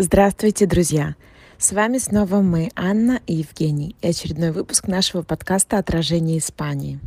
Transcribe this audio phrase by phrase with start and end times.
[0.00, 1.16] Здравствуйте, друзья!
[1.58, 7.00] С вами снова мы, Анна и Евгений, и очередной выпуск нашего подкаста «Отражение Испании».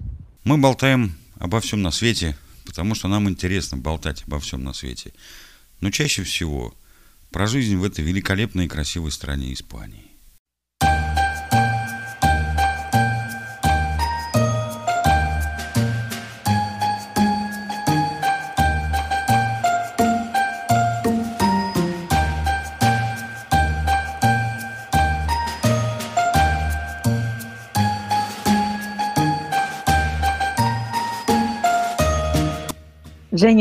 [0.43, 2.35] Мы болтаем обо всем на свете,
[2.65, 5.13] потому что нам интересно болтать обо всем на свете.
[5.79, 6.75] Но чаще всего
[7.29, 10.10] про жизнь в этой великолепной и красивой стране Испании.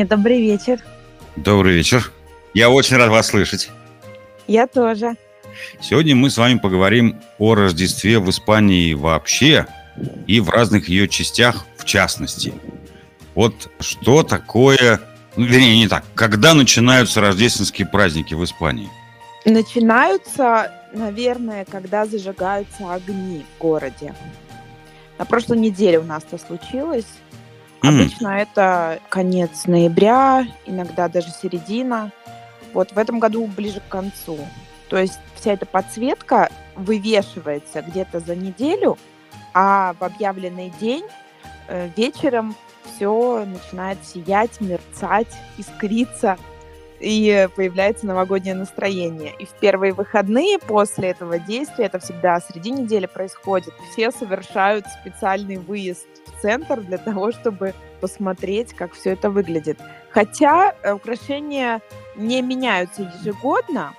[0.00, 0.80] Женя, добрый вечер.
[1.36, 2.10] Добрый вечер.
[2.54, 3.68] Я очень рад вас слышать.
[4.46, 5.14] Я тоже.
[5.78, 9.66] Сегодня мы с вами поговорим о Рождестве в Испании вообще
[10.26, 12.54] и в разных ее частях в частности.
[13.34, 15.02] Вот что такое,
[15.36, 18.88] ну, вернее, не так, когда начинаются рождественские праздники в Испании?
[19.44, 24.14] Начинаются, наверное, когда зажигаются огни в городе.
[25.18, 27.04] На прошлой неделе у нас это случилось.
[27.82, 32.12] Обычно это конец ноября, иногда даже середина.
[32.72, 34.38] Вот в этом году ближе к концу.
[34.88, 38.98] То есть вся эта подсветка вывешивается где-то за неделю,
[39.54, 41.04] а в объявленный день
[41.68, 46.36] э, вечером все начинает сиять, мерцать, искриться,
[47.00, 49.34] и появляется новогоднее настроение.
[49.38, 55.56] И в первые выходные после этого действия, это всегда среди недели происходит, все совершают специальный
[55.56, 59.78] выезд в центр для того, чтобы посмотреть, как все это выглядит.
[60.10, 61.80] Хотя э, украшения
[62.16, 63.94] не меняются ежегодно,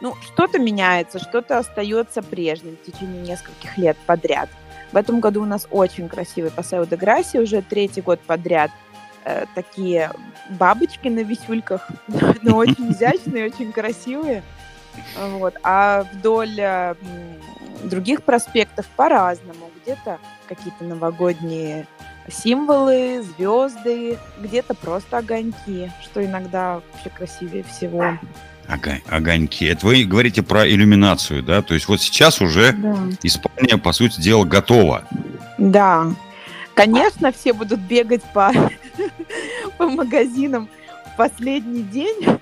[0.00, 4.48] ну, что-то меняется, что-то остается прежним в течение нескольких лет подряд.
[4.92, 8.70] В этом году у нас очень красивый Пасео де Граси, уже третий год подряд.
[9.28, 10.10] Э, такие
[10.48, 11.86] бабочки на висюльках,
[12.42, 14.42] но очень изящные, очень красивые.
[15.18, 15.54] Вот.
[15.62, 16.94] А вдоль э,
[17.84, 19.70] других проспектов по-разному.
[19.82, 20.18] Где-то
[20.48, 21.86] какие-то новогодние
[22.30, 28.18] символы, звезды, где-то просто огоньки, что иногда вообще красивее всего.
[28.66, 29.66] Огонь, огоньки.
[29.66, 31.60] Это вы говорите про иллюминацию, да?
[31.60, 32.96] То есть вот сейчас уже да.
[33.22, 35.04] Испания, по сути дела, готова.
[35.58, 36.06] Да.
[36.78, 38.52] Конечно, все будут бегать по,
[39.78, 40.68] по магазинам
[41.12, 42.38] в последний день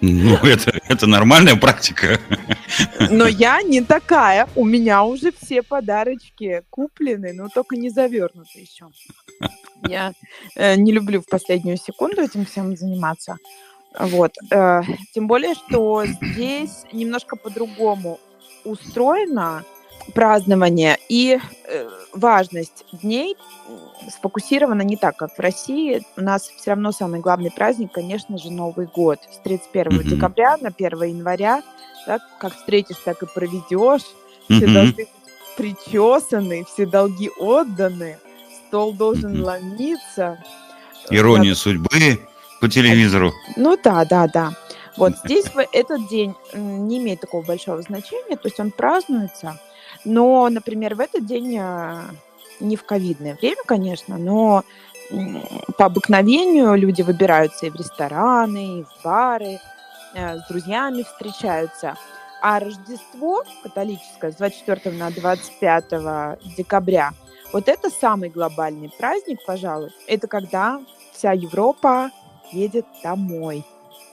[0.00, 2.18] ну, это, это нормальная практика.
[3.10, 4.48] Но я не такая.
[4.56, 8.88] У меня уже все подарочки куплены, но только не завернуты еще.
[9.88, 10.12] Я
[10.56, 13.36] э, не люблю в последнюю секунду этим всем заниматься.
[13.98, 14.32] Вот.
[14.50, 14.82] Э,
[15.14, 18.18] тем более, что здесь немножко по-другому
[18.64, 19.64] устроено
[20.12, 23.36] празднование и э, важность дней
[24.10, 26.02] сфокусирована не так, как в России.
[26.16, 29.18] У нас все равно самый главный праздник, конечно же, Новый год.
[29.30, 30.04] С 31 mm-hmm.
[30.04, 31.62] декабря на 1 января.
[32.06, 34.02] Да, как встретишь, так и проведешь.
[34.48, 34.72] Все mm-hmm.
[34.72, 35.08] должны быть
[35.56, 38.18] причесаны, все долги отданы.
[38.66, 39.42] Стол должен mm-hmm.
[39.42, 40.44] ломиться.
[41.10, 41.58] Ирония вот.
[41.58, 42.20] судьбы
[42.60, 43.32] по телевизору.
[43.56, 44.52] Ну да, да, да.
[44.96, 49.58] Вот здесь этот день не имеет такого большого значения, то есть он празднуется,
[50.04, 52.02] но, например, в этот день а,
[52.60, 54.64] не в ковидное время, конечно, но
[55.78, 59.58] по обыкновению люди выбираются и в рестораны, и в бары,
[60.14, 61.96] э, с друзьями встречаются.
[62.40, 67.12] А Рождество католическое с 24 на 25 декабря,
[67.52, 69.90] вот это самый глобальный праздник, пожалуй.
[70.06, 70.80] Это когда
[71.12, 72.10] вся Европа
[72.52, 73.64] едет домой.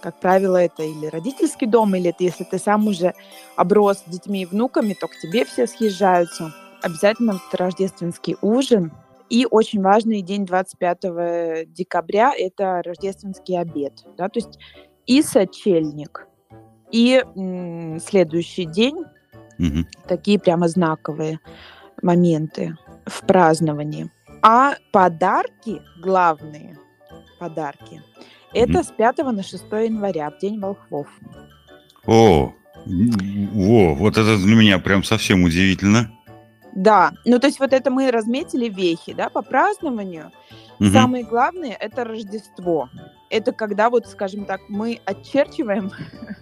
[0.01, 3.13] Как правило, это или родительский дом, или это если ты сам уже
[3.55, 8.91] оброс детьми и внуками, то к тебе все съезжаются обязательно рождественский ужин.
[9.29, 13.93] И очень важный день 25 декабря– это рождественский обед.
[14.17, 14.27] Да?
[14.27, 14.59] То есть
[15.05, 16.27] и сочельник,
[16.91, 18.97] и м, следующий день
[19.57, 19.85] угу.
[20.07, 21.39] такие прямо знаковые
[22.01, 22.75] моменты
[23.05, 24.11] в праздновании.
[24.41, 26.77] А подарки, главные
[27.39, 28.01] подарки,
[28.53, 31.07] это с 5 на 6 января, в День волхвов.
[32.05, 32.53] О,
[32.85, 36.11] о, вот это для меня прям совсем удивительно.
[36.73, 40.31] Да, ну то есть вот это мы разметили вехи, да, по празднованию.
[40.79, 40.89] Угу.
[40.89, 42.89] Самое главное это Рождество.
[43.29, 45.91] Это когда вот, скажем так, мы отчерчиваем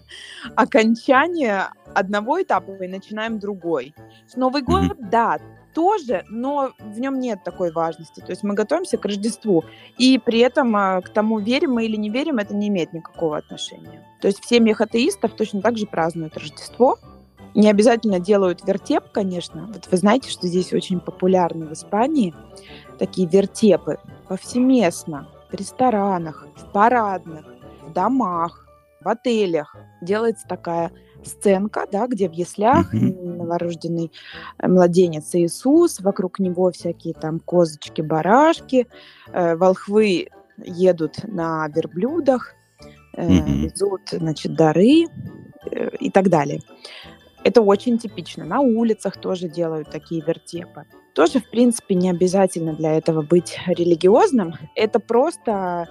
[0.55, 3.93] окончание одного этапа и начинаем другой.
[4.35, 5.39] Новый год, да,
[5.73, 8.19] тоже, но в нем нет такой важности.
[8.19, 9.63] То есть мы готовимся к Рождеству,
[9.97, 13.37] и при этом а, к тому, верим мы или не верим, это не имеет никакого
[13.37, 14.05] отношения.
[14.21, 16.97] То есть в семьях атеистов точно так же празднуют Рождество,
[17.55, 19.67] не обязательно делают вертеп, конечно.
[19.67, 22.33] Вот вы знаете, что здесь очень популярны в Испании
[22.99, 27.45] такие вертепы повсеместно в ресторанах, в парадных,
[27.81, 28.65] в домах.
[29.01, 30.91] В отелях делается такая
[31.23, 34.11] сценка, да, где в яслях новорожденный
[34.57, 38.87] э, младенец Иисус, вокруг него всякие там козочки, барашки,
[39.31, 40.27] э, волхвы
[40.57, 42.55] едут на верблюдах,
[43.15, 45.05] э, везут, значит, дары
[45.71, 46.61] э, и так далее.
[47.43, 48.45] Это очень типично.
[48.45, 50.85] На улицах тоже делают такие вертепы.
[51.13, 54.55] Тоже, в принципе, не обязательно для этого быть религиозным.
[54.75, 55.87] Это просто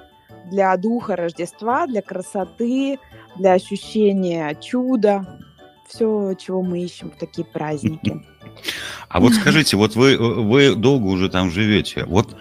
[0.46, 2.98] для духа Рождества, для красоты,
[3.36, 5.40] для ощущения чуда.
[5.88, 8.22] Все, чего мы ищем в такие праздники.
[9.08, 12.04] А вот скажите, вот вы, вы долго уже там живете.
[12.04, 12.36] Вот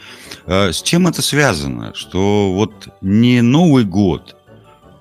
[0.45, 1.93] э, с чем это связано?
[1.93, 4.35] Что вот не Новый год,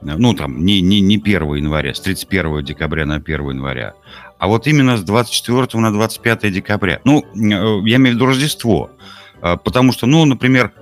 [0.00, 3.94] ну там не, не, не 1 января, с 31 декабря на 1 января,
[4.39, 7.00] а вот именно с 24 на 25 декабря.
[7.05, 8.91] Ну, э, я имею в виду Рождество.
[9.43, 10.73] Э, Потому что, ну, например,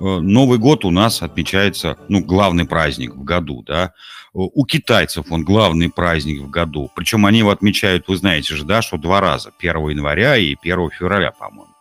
[0.00, 3.92] Новый год у нас отмечается, ну, главный праздник в году, да.
[4.32, 6.90] У китайцев он главный праздник в году.
[6.94, 9.52] Причем они его отмечают, вы знаете же, да, что два раза.
[9.58, 11.74] 1 января и 1 февраля, по-моему.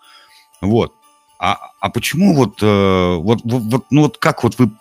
[0.62, 0.94] Вот.
[1.38, 4.72] А, а почему э, вот, вот, вот, ну вот как вот вы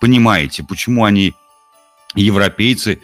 [0.00, 1.34] понимаете, почему они,
[2.16, 3.00] европейцы,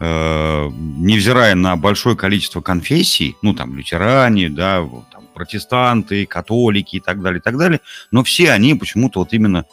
[0.00, 7.20] э, невзирая на большое количество конфессий, ну там лютеране, да, там, протестанты, католики и так
[7.20, 7.80] далее, и так далее,
[8.10, 9.66] но все они почему-то вот именно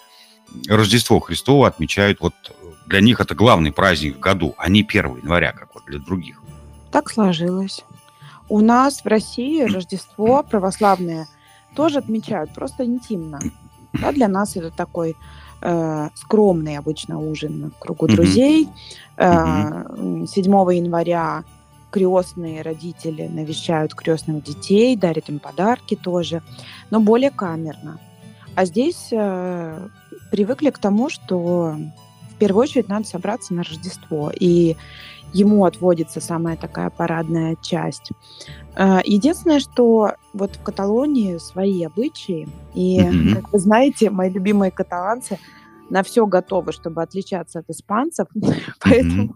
[0.68, 2.34] Рождество Христово отмечают, вот
[2.86, 6.42] для них это главный праздник в году, а не 1 января, как вот для других.
[6.92, 7.86] Так сложилось.
[8.50, 11.28] У нас в России Рождество православное
[11.76, 13.40] тоже отмечают, просто интимно.
[13.94, 15.16] Да, для нас это такой
[15.62, 18.68] э, скромный обычно ужин в кругу друзей.
[19.16, 19.86] Э,
[20.28, 20.44] 7
[20.76, 21.46] января
[21.94, 26.42] крестные родители навещают крестных детей, дарят им подарки тоже,
[26.90, 28.00] но более камерно.
[28.56, 29.88] А здесь э,
[30.32, 31.76] привыкли к тому, что
[32.32, 34.76] в первую очередь надо собраться на Рождество, и
[35.34, 38.12] ему отводится самая такая парадная часть.
[38.76, 43.04] Э, Единственное, что вот в Каталонии свои обычаи, и,
[43.36, 45.38] как вы знаете, мои любимые каталанцы
[45.92, 48.28] на все готовы, чтобы отличаться от испанцев,
[48.80, 49.36] поэтому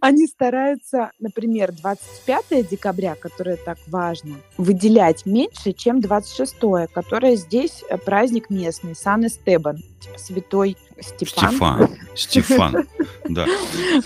[0.00, 6.54] они стараются, например, 25 декабря, которое так важно, выделять меньше, чем 26,
[6.92, 11.50] которое здесь э, праздник местный, Сан-Эстебан, типа святой Степан.
[11.50, 11.88] Стефан.
[12.14, 12.88] Стефан,
[13.28, 13.46] да.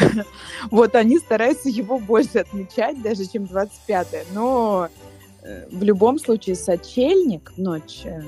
[0.71, 4.89] Вот они стараются его больше отмечать, даже чем 25 Но
[5.43, 8.23] э, в любом случае сочельник, ночь э,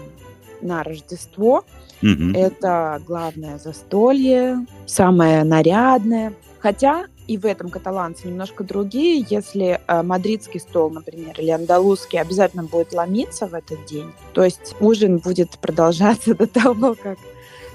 [0.61, 1.65] на Рождество,
[2.03, 6.33] это главное застолье, самое нарядное.
[6.59, 9.25] Хотя и в этом каталанцы немножко другие.
[9.31, 14.75] Если э, мадридский стол, например, или андалузский обязательно будет ломиться в этот день, то есть
[14.81, 17.19] ужин будет продолжаться до того, как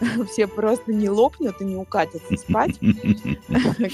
[0.30, 2.78] все просто не лопнут и не укатятся спать.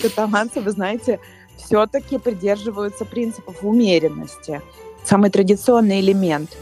[0.02, 1.20] Каталанцы, вы знаете,
[1.58, 4.64] все-таки придерживаются принципов умеренности.
[5.04, 6.58] Самый традиционный элемент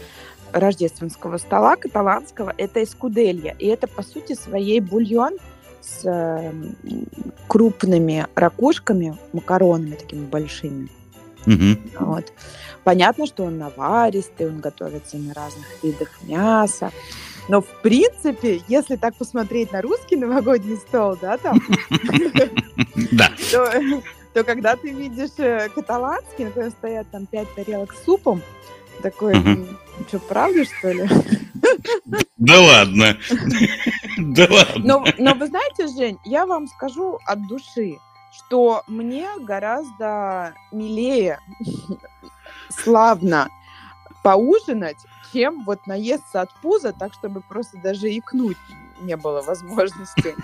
[0.52, 3.56] рождественского стола каталанского– это эскуделья.
[3.58, 5.38] И это, по сути, своей бульон
[5.80, 6.52] с э,
[7.48, 10.88] крупными ракушками, макаронами такими большими.
[11.46, 11.78] Мгм.
[11.98, 12.32] Вот.
[12.84, 16.92] Понятно, что он наваристый, он готовится на разных видах мяса.
[17.48, 21.60] Но, в принципе, если так посмотреть на русский новогодний стол, да, там,
[24.32, 28.42] то, когда ты видишь э, каталанский, на котором стоят там пять тарелок с супом,
[29.02, 29.34] такой,
[30.08, 31.08] что, правда, что ли?
[32.36, 33.16] Да ладно.
[34.18, 35.04] Да ладно.
[35.18, 37.98] Но, вы знаете, Жень, я вам скажу от души,
[38.32, 41.38] что мне гораздо милее,
[42.68, 43.48] славно
[44.22, 44.98] поужинать,
[45.32, 48.58] чем вот наесться от пуза, так, чтобы просто даже икнуть
[49.00, 50.34] не было возможности.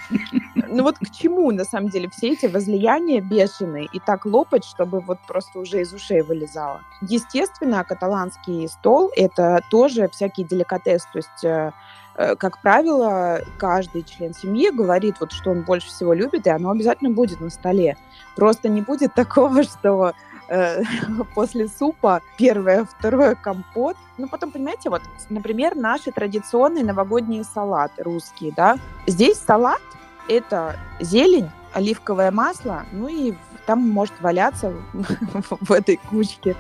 [0.69, 5.01] Ну вот к чему, на самом деле, все эти возлияния бешеные и так лопать, чтобы
[5.01, 6.81] вот просто уже из ушей вылезало.
[7.03, 11.73] Естественно, каталанский стол— это тоже всякий деликатес, то есть э,
[12.17, 16.71] э, как правило, каждый член семьи говорит, вот, что он больше всего любит, и оно
[16.71, 17.97] обязательно будет на столе.
[18.35, 20.13] Просто не будет такого, что
[20.49, 20.83] э,
[21.35, 23.97] после супа первое, второе компот.
[24.19, 28.79] Ну, потом, понимаете, вот, например, наши традиционные новогодние салаты русские, да.
[29.07, 29.81] Здесь салат–
[30.29, 33.35] это зелень, оливковое масло, ну и
[33.67, 36.57] там может валяться в этой кучке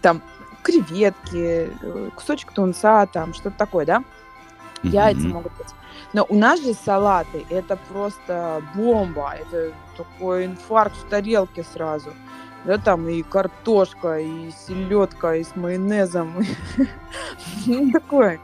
[0.00, 0.22] там
[0.62, 4.04] креветки, э, кусочек тунца, там что-то такое, да
[4.84, 5.68] яйца могут быть.
[6.12, 12.12] Но у нас же салаты это просто бомба, это такой инфаркт в тарелке сразу.
[12.64, 16.34] Да, там и картошка, и селедка, и с майонезом.
[17.66, 18.40] Ну, такое.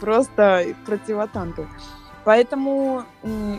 [0.00, 1.68] Просто противотанковый.
[2.24, 3.04] Поэтому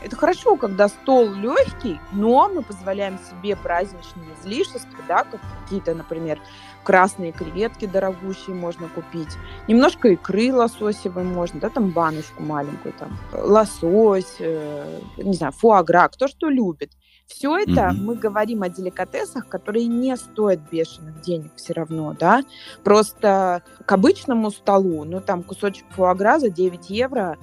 [0.04, 6.40] это хорошо, когда стол легкий, но мы позволяем себе праздничные излишества, да, как какие-то, например,
[6.84, 9.30] красные креветки дорогущие можно купить,
[9.68, 16.28] немножко икры лососевой можно, да, там баночку маленькую, там лосось, э, не знаю, фуагра, кто
[16.28, 16.92] что любит.
[17.28, 18.02] Все это mm-hmm.
[18.02, 22.44] мы говорим о деликатесах, которые не стоят бешеных денег все равно, да.
[22.84, 27.38] Просто к обычному столу, ну там кусочек фуагра за 9 евро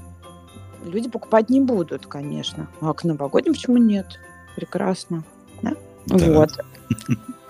[0.85, 2.67] люди покупать не будут, конечно.
[2.81, 4.21] А к новогодним почему нет?
[4.57, 5.25] Прекрасно.
[5.63, 5.73] Да?
[6.07, 6.33] Да.
[6.33, 6.51] Вот.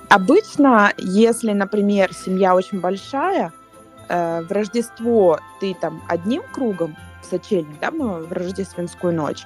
[0.08, 3.52] Обычно, если, например, семья очень большая,
[4.08, 9.44] э, в Рождество ты там одним кругом в сочельник, да, в рождественскую ночь,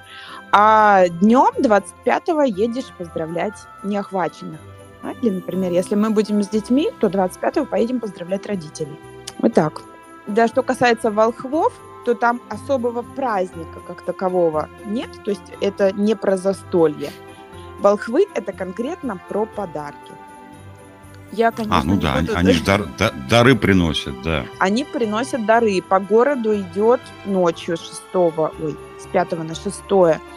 [0.51, 4.59] а днем 25-го едешь поздравлять неохваченных.
[5.03, 5.11] Да?
[5.21, 8.99] Или, например, если мы будем с детьми, то 25-го поедем поздравлять родителей.
[9.39, 9.81] Вот так.
[10.27, 11.73] Да, что касается волхвов,
[12.07, 17.11] то там особого праздника как такового нет, то есть это не про застолье.
[17.81, 20.13] Волхвы– это конкретно про подарки.
[21.33, 22.31] Я, конечно, а, ну да, буду...
[22.33, 24.45] они же дар, да, дары приносят, да.
[24.57, 25.81] Они приносят дары.
[25.81, 29.83] По городу идет ночью 6, ой, с 5 на 6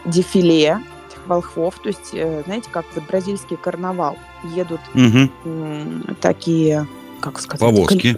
[0.06, 1.78] дефиле этих волхвов.
[1.78, 4.18] То есть, э, знаете, как вот бразильский карнавал.
[4.56, 6.14] Едут угу.
[6.20, 6.88] такие,
[7.20, 7.60] как сказать...
[7.60, 8.16] Повозки.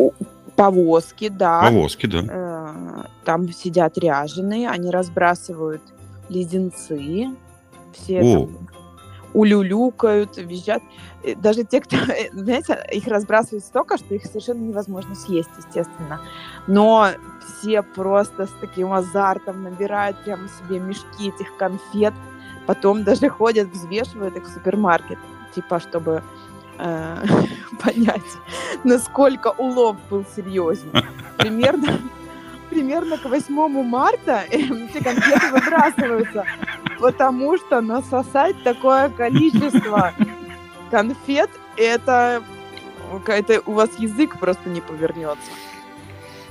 [0.56, 1.60] Повозки, да.
[1.60, 2.20] Повозки, да.
[2.74, 5.82] Э, там сидят ряженые, они разбрасывают
[6.28, 7.30] леденцы.
[7.92, 8.46] Все О.
[8.46, 8.68] там
[9.34, 10.82] улюлюкают, визжат.
[11.36, 11.96] Даже те, кто,
[12.32, 16.20] знаете, их разбрасывают столько, что их совершенно невозможно съесть, естественно.
[16.66, 17.08] Но
[17.40, 22.14] все просто с таким азартом набирают прямо себе мешки этих конфет,
[22.66, 25.18] потом даже ходят, взвешивают их в супермаркет,
[25.54, 26.22] типа, чтобы
[26.78, 27.24] э,
[27.82, 28.20] понять,
[28.84, 30.90] насколько улов был серьезен.
[31.38, 31.98] Примерно,
[32.72, 36.44] примерно к 8 марта эти конфеты выбрасываются,
[36.98, 40.12] потому что насосать такое количество
[40.90, 42.42] конфет, это,
[43.26, 45.50] это у вас язык просто не повернется.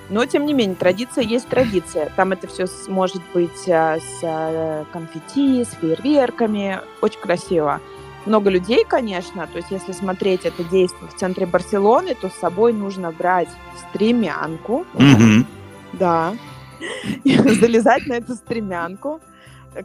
[0.09, 2.11] Но, тем не менее, традиция есть традиция.
[2.17, 6.81] Там это все может быть а, с а, конфетти, с фейерверками.
[7.01, 7.79] Очень красиво
[8.25, 9.47] много людей, конечно.
[9.47, 13.47] То есть, если смотреть это действие в центре Барселоны, то с собой нужно брать
[13.89, 14.85] стремянку.
[14.95, 15.45] Mm-hmm.
[15.93, 16.35] Да.
[17.25, 19.21] Залезать на эту стремянку,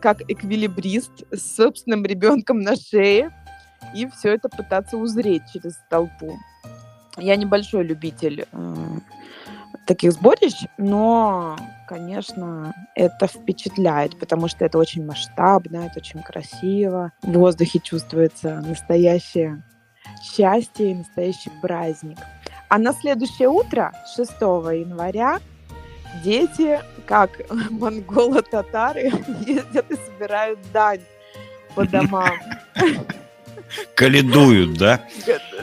[0.00, 3.30] как эквилибрист с собственным ребенком на шее,
[3.94, 6.38] и все это пытаться узреть через толпу.
[7.16, 8.75] Я небольшой любитель э,
[9.86, 11.56] таких сборищ, но,
[11.88, 17.12] конечно, это впечатляет, потому что это очень масштабно, это очень красиво.
[17.22, 19.62] В воздухе чувствуется настоящее
[20.22, 22.18] счастье и настоящий праздник.
[22.68, 25.38] А на следующее утро, 6 января,
[26.23, 27.30] дети, как
[27.70, 29.12] монголо-татары,
[29.46, 31.02] ездят и собирают дань
[31.75, 32.32] по домам.
[33.94, 35.00] Каледуют, да?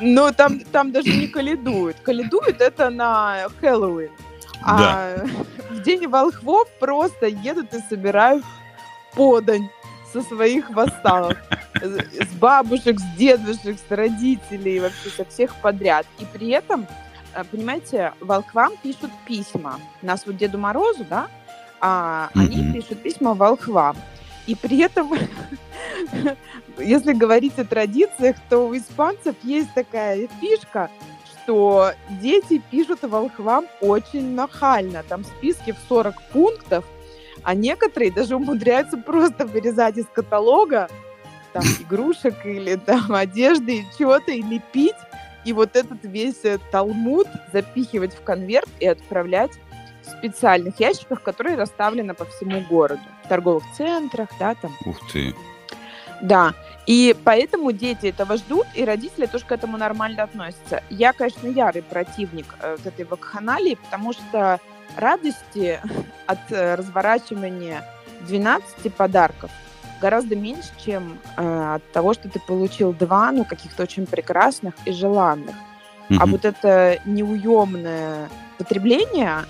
[0.01, 1.97] Ну, там, там даже не каледуют.
[2.01, 4.11] Каледуют это на Хэллоуин.
[4.61, 5.25] А да.
[5.69, 8.43] в День волхвов просто едут и собирают
[9.13, 9.69] подань
[10.11, 11.37] со своих восставок.
[11.81, 16.05] С бабушек, с дедушек, с родителей, вообще со всех подряд.
[16.19, 16.87] И при этом,
[17.51, 19.79] понимаете, волхвам пишут письма.
[20.01, 21.27] Нас вот Деду Морозу, да,
[21.79, 22.39] а mm-hmm.
[22.39, 23.95] они пишут письма волхвам.
[24.45, 25.11] И при этом
[26.77, 30.89] если говорить о традициях, то у испанцев есть такая фишка,
[31.43, 35.03] что дети пишут волхвам очень нахально.
[35.03, 36.85] Там списки в 40 пунктов,
[37.43, 40.89] а некоторые даже умудряются просто вырезать из каталога
[41.51, 44.95] там игрушек или там одежды и чего-то и лепить,
[45.45, 49.51] и вот этот весь э, талмуд запихивать в конверт и отправлять
[50.03, 53.01] в специальных ящиках, которые расставлены по всему городу.
[53.23, 54.75] В торговых центрах, да, там.
[54.85, 55.33] Ух ты.
[56.21, 56.53] Да,
[56.85, 60.83] и поэтому дети этого ждут, и родители тоже к этому нормально относятся.
[60.89, 64.59] Я, конечно, ярый противник э, вот этой вакханалии, потому что
[64.95, 65.79] радости
[66.25, 67.83] от э, разворачивания
[68.21, 69.51] 12 подарков
[70.03, 74.91] гораздо меньше, чем э, от того, что ты получил два, ну, каких-то очень прекрасных и
[74.91, 75.55] желанных.
[76.09, 76.17] Mm-hmm.
[76.19, 79.45] А вот это неуемное потребление,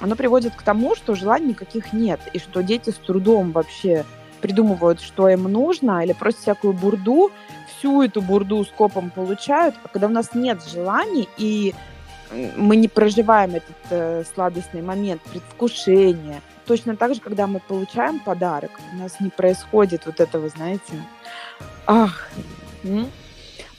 [0.00, 4.04] оно приводит к тому, что желаний никаких нет, и что дети с трудом вообще
[4.42, 7.30] придумывают, что им нужно, или просто всякую бурду,
[7.70, 11.74] всю эту бурду скопом получают, а когда у нас нет желаний, и
[12.56, 18.70] мы не проживаем этот э, сладостный момент предвкушения, точно так же, когда мы получаем подарок,
[18.92, 20.92] у нас не происходит вот этого, знаете,
[21.86, 22.28] ах?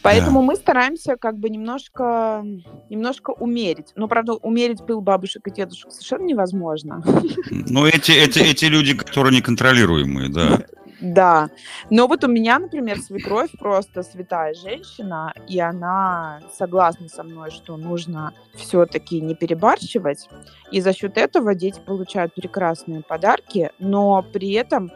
[0.01, 2.45] Поэтому мы стараемся как бы немножко,
[2.91, 3.87] немножко умерить.
[3.95, 7.03] Но, правда, умерить пыл бабушек и дедушек совершенно невозможно.
[7.49, 10.61] Ну, эти, эти, эти люди, которые неконтролируемые, да.
[11.01, 11.49] Да.
[11.89, 17.77] Но вот у меня, например, свекровь просто святая женщина, и она согласна со мной, что
[17.77, 20.29] нужно все-таки не перебарщивать.
[20.71, 24.91] И за счет этого дети получают прекрасные подарки, но при этом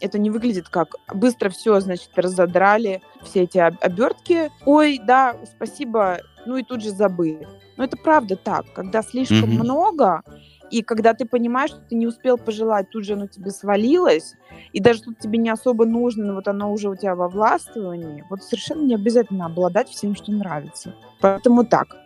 [0.00, 4.50] это не выглядит как быстро все, значит, разодрали все эти обертки.
[4.64, 7.46] Ой, да, спасибо, ну и тут же забыли.
[7.76, 9.62] Но это правда так, когда слишком mm-hmm.
[9.62, 10.22] много,
[10.70, 14.34] и когда ты понимаешь, что ты не успел пожелать, тут же оно тебе свалилось,
[14.72, 18.24] и даже тут тебе не особо нужно, но вот оно уже у тебя во властвовании,
[18.30, 20.94] вот совершенно не обязательно обладать всем, что нравится.
[21.20, 21.96] Поэтому так.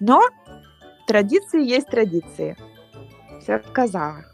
[0.00, 0.22] Но
[1.06, 2.56] традиции есть традиции.
[3.40, 4.24] Все сказала.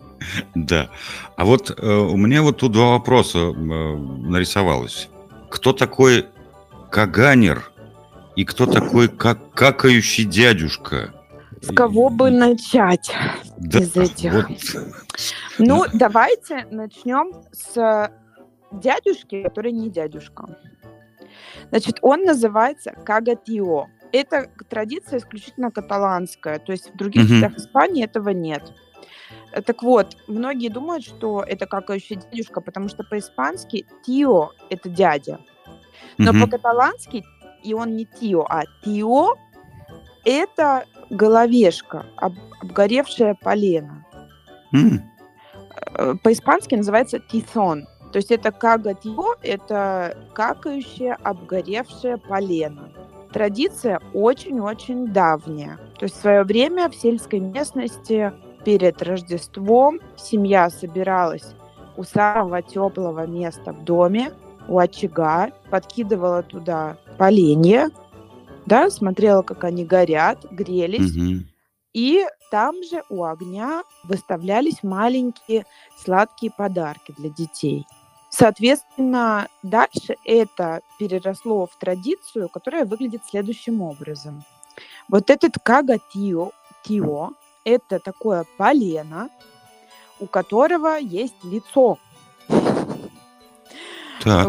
[0.54, 0.90] Да.
[1.36, 5.08] А вот э, у меня вот тут два вопроса э, нарисовалось.
[5.50, 6.26] Кто такой
[6.90, 7.70] Каганер
[8.36, 11.12] и кто такой как какающий дядюшка?
[11.60, 13.12] С кого бы начать
[13.58, 14.32] да, из этих?
[14.32, 14.84] Вот.
[15.58, 18.10] Ну, давайте начнем с
[18.72, 20.58] дядюшки, который не дядюшка.
[21.70, 23.86] Значит, он называется Кагатио.
[24.12, 28.62] Это традиция исключительно каталанская, то есть в других частях Испании этого нет.
[29.66, 35.40] Так вот, многие думают, что это какающий дядюшка, потому что по-испански тио– это дядя.
[36.18, 36.42] Но uh-huh.
[36.42, 37.24] по-каталански,
[37.62, 39.34] и он не тио, а тио–
[40.24, 44.04] это головешка, об, обгоревшая полено.
[44.72, 45.00] Mm.
[46.22, 47.86] По-испански называется тисон.
[48.12, 52.92] То есть это кагатио, это какающее обгоревшее полено.
[53.32, 55.78] Традиция очень-очень давняя.
[55.98, 58.32] То есть в свое время в сельской местности
[58.64, 61.54] перед Рождеством семья собиралась
[61.96, 64.30] у самого теплого места в доме,
[64.68, 67.90] у очага, подкидывала туда поленья,
[68.66, 71.16] да, смотрела, как они горят, грелись.
[71.16, 71.46] Угу.
[71.92, 75.64] И там же у огня выставлялись маленькие
[75.96, 77.86] сладкие подарки для детей.
[78.30, 84.44] Соответственно, дальше это переросло в традицию, которая выглядит следующим образом.
[85.08, 86.50] Вот этот кагатио,
[86.82, 87.30] тио,
[87.64, 89.30] это такое полено,
[90.18, 91.98] у которого есть лицо.
[94.22, 94.48] Так.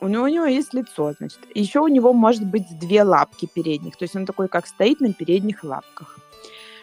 [0.00, 1.40] У него, у него есть лицо, значит.
[1.54, 3.96] Еще у него может быть две лапки передних.
[3.96, 6.18] То есть он такой, как стоит на передних лапках.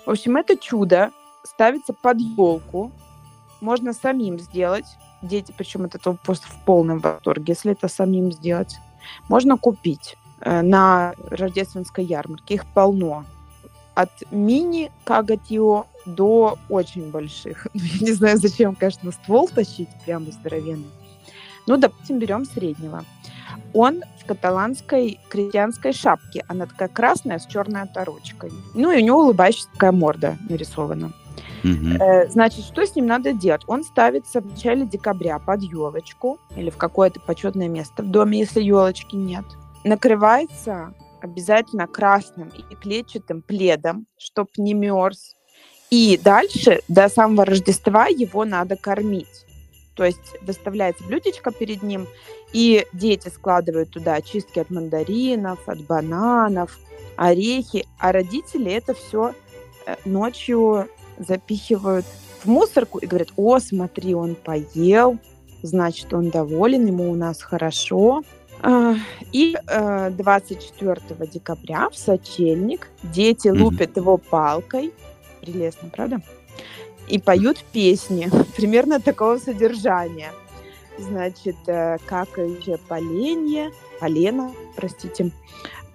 [0.06, 1.12] В общем, это чудо
[1.43, 2.91] ставится под елку.
[3.62, 4.86] Можно самим сделать.
[5.21, 8.78] Дети, причем этого просто в полном восторге, если это самим сделать.
[9.30, 12.56] Можно купить э, на рождественской ярмарке.
[12.56, 13.26] Их полно.
[13.95, 17.67] От мини кагатио до очень больших.
[17.73, 20.89] Я не знаю, зачем, конечно, ствол тащить прямо здоровенный.
[21.67, 23.04] Ну, допустим, берем среднего.
[23.73, 26.43] Он в каталанской крестьянской шапке.
[26.47, 28.52] Она такая красная с черной оторочкой.
[28.73, 31.12] Ну, и у него улыбающаяся морда нарисована.
[31.63, 32.30] Угу.
[32.30, 33.63] Значит, что с ним надо делать?
[33.67, 38.62] Он ставится в начале декабря под елочку или в какое-то почетное место в доме, если
[38.62, 39.45] елочки нет.
[39.86, 45.36] Накрывается обязательно красным и клетчатым пледом, чтоб не мерз.
[45.89, 49.45] И дальше, до самого Рождества, его надо кормить.
[49.95, 52.08] То есть выставляется блюдечко перед ним,
[52.51, 56.79] и дети складывают туда очистки от мандаринов, от бананов,
[57.15, 59.34] орехи, а родители это все
[59.86, 62.06] э, ночью запихивают
[62.43, 65.19] в мусорку и говорят, о, смотри, он поел,
[65.62, 68.23] значит, он доволен, ему у нас хорошо.
[68.62, 68.95] А,
[69.32, 74.93] и 24 э, декабря в сочельник дети лупят его палкой.
[75.41, 76.21] Прелестно, правда?
[77.07, 80.31] И поют песни примерно такого содержания.
[80.97, 85.31] Значит, э, какающее поленье, полено, простите,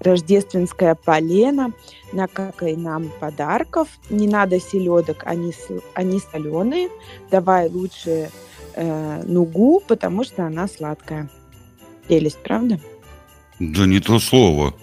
[0.01, 1.73] рождественское полено,
[2.13, 5.53] накакай нам подарков, не надо селедок, они,
[5.95, 6.89] они соленые,
[7.31, 8.31] давай лучше
[8.75, 11.29] э, нугу, потому что она сладкая.
[12.07, 12.81] Прелесть, правда?
[13.59, 14.75] Да не то слово.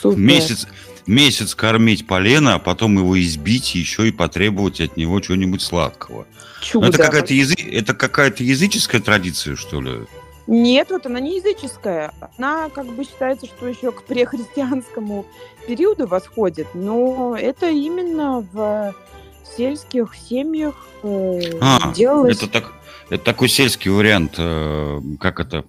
[0.00, 0.18] Супер.
[0.18, 0.66] Месяц,
[1.06, 6.26] месяц кормить полено, а потом его избить еще и потребовать от него чего-нибудь сладкого.
[6.60, 6.88] Чудо.
[6.88, 7.54] Это какая-то, язы...
[7.54, 10.00] это какая-то языческая традиция, что ли?
[10.46, 12.12] Нет, вот она не языческая.
[12.36, 15.24] Она как бы считается, что еще к прехристианскому
[15.66, 18.94] периоду восходит, но это именно в
[19.56, 22.36] сельских семьях э, а, делалось.
[22.38, 22.72] Это, так,
[23.10, 25.64] это такой сельский вариант, э, как это,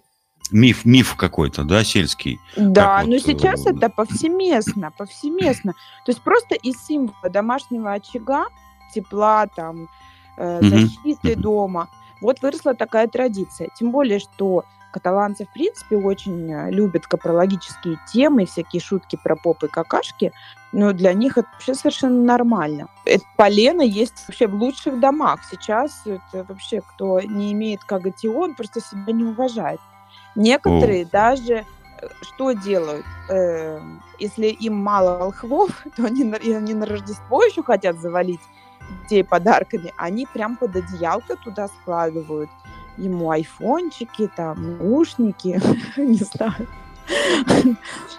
[0.54, 2.40] миф, миф какой-то, да, сельский.
[2.56, 3.72] Да, но вот, сейчас э...
[3.72, 5.74] это повсеместно, повсеместно.
[6.06, 8.46] То есть просто из символа домашнего очага,
[8.94, 9.90] тепла, там,
[10.38, 11.40] э, защиты mm-hmm.
[11.40, 11.90] дома,
[12.22, 13.70] вот выросла такая традиция.
[13.78, 14.64] Тем более, что
[14.94, 20.32] Каталанцы, в принципе, очень э, любят капрологические темы, всякие шутки про попы и какашки,
[20.72, 22.88] но для них это вообще совершенно нормально.
[23.04, 25.42] Это полено есть вообще в лучших домах.
[25.50, 29.80] Сейчас это вообще, кто не имеет коготион, просто себя не уважает.
[30.36, 31.10] Некоторые О.
[31.12, 31.54] даже
[32.02, 33.06] э, что делают?
[33.30, 33.80] Э,
[34.20, 38.42] если им мало волхвов, то они, они на Рождество еще хотят завалить
[39.04, 42.50] детей подарками, они прям под одеялко туда складывают
[42.98, 45.60] ему айфончики, там, наушники,
[45.98, 46.68] не знаю,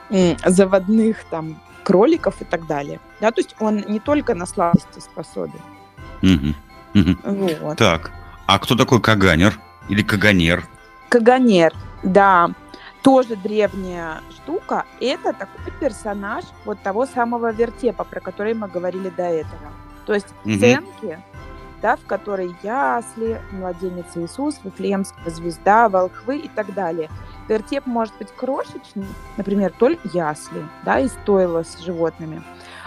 [0.44, 3.00] заводных там кроликов и так далее.
[3.20, 5.60] Да, то есть он не только на сладости способен.
[6.92, 7.78] Вот.
[7.78, 8.12] Так,
[8.46, 10.66] а кто такой Каганер или Каганер?
[11.08, 11.72] Каганер,
[12.04, 12.50] да,
[13.02, 14.84] тоже древняя штука.
[15.00, 19.72] Это такой персонаж вот того самого вертепа, про который мы говорили до этого.
[20.06, 20.54] То есть угу.
[20.54, 21.18] сценки,
[21.82, 27.10] да, в которой ясли, младенец Иисус, Вифлеемская звезда, волхвы и так далее.
[27.48, 32.42] Вертеп может быть крошечный, например, только ясли, да, и стойло с животными,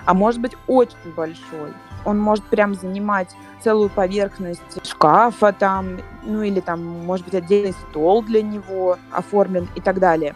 [0.05, 1.73] а может быть очень большой.
[2.05, 8.21] Он может прям занимать целую поверхность шкафа там, ну или там, может быть, отдельный стол
[8.21, 10.35] для него оформлен и так далее.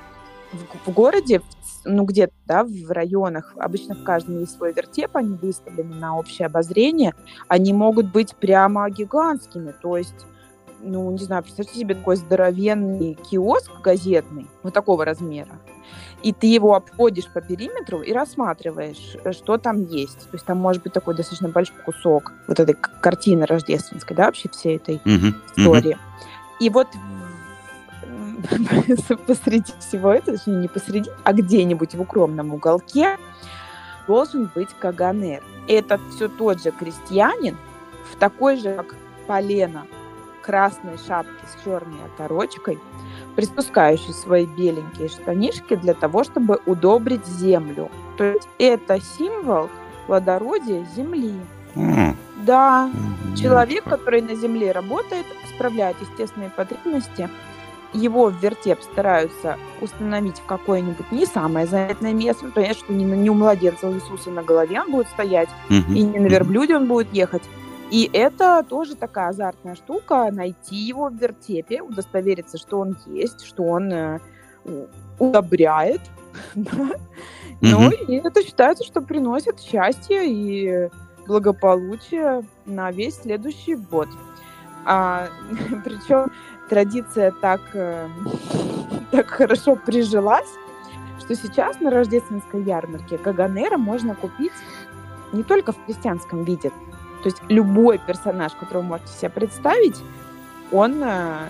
[0.52, 1.42] В, в городе,
[1.86, 6.48] ну где-то, да, в районах, обычно в каждом есть свой вертеп, они выставлены на общее
[6.48, 7.14] обозрение,
[7.48, 10.26] они могут быть прямо гигантскими, то есть
[10.84, 15.60] ну, не знаю, представьте себе такой здоровенный киоск газетный, вот такого размера,
[16.24, 20.30] и ты его обходишь по периметру и рассматриваешь, что там есть.
[20.30, 24.50] То есть там может быть такой достаточно большой кусок вот этой картины рождественской, да, вообще
[24.50, 25.94] всей этой uh-huh, истории.
[25.94, 26.58] Uh-huh.
[26.60, 26.88] И вот
[29.28, 33.18] посреди всего этого, точнее не посреди, а где-нибудь в укромном уголке
[34.08, 35.44] должен быть Каганер.
[35.68, 37.58] Это все тот же крестьянин
[38.12, 38.96] в такой же, как
[39.28, 39.86] полено,
[40.42, 42.80] красной шапке с черной оторочкой,
[43.36, 47.90] приспускающий свои беленькие штанишки для того, чтобы удобрить землю.
[48.18, 49.70] То есть это символ
[50.08, 51.34] плодородия земли.
[51.76, 52.16] Mm.
[52.46, 53.36] Да, mm-hmm.
[53.38, 57.30] человек, который на земле работает, справляет естественные потребности,
[57.94, 62.50] его в вертеп стараются установить в какое-нибудь не самое заметное место.
[62.54, 65.94] Понятно, что не, не у младенца у Иисуса на голове он будет стоять, mm-hmm.
[65.94, 67.44] и не на верблюде он будет ехать.
[67.92, 73.64] И это тоже такая азартная штука, найти его в вертепе, удостовериться, что он есть, что
[73.64, 74.20] он э,
[75.20, 76.02] удобряет.
[77.64, 80.90] Ну, и это считается, что приносит счастье и
[81.28, 84.08] благополучие на весь следующий год.
[84.84, 85.28] А,
[85.84, 86.32] причем
[86.70, 88.08] традиция так, э,
[89.12, 90.50] так хорошо прижилась,
[91.20, 94.54] что сейчас на рождественской ярмарке Каганера можно купить
[95.34, 96.72] не только в крестьянском виде.
[97.24, 99.98] То есть любой персонаж, которого вы можете себе представить,
[100.72, 101.48] он э,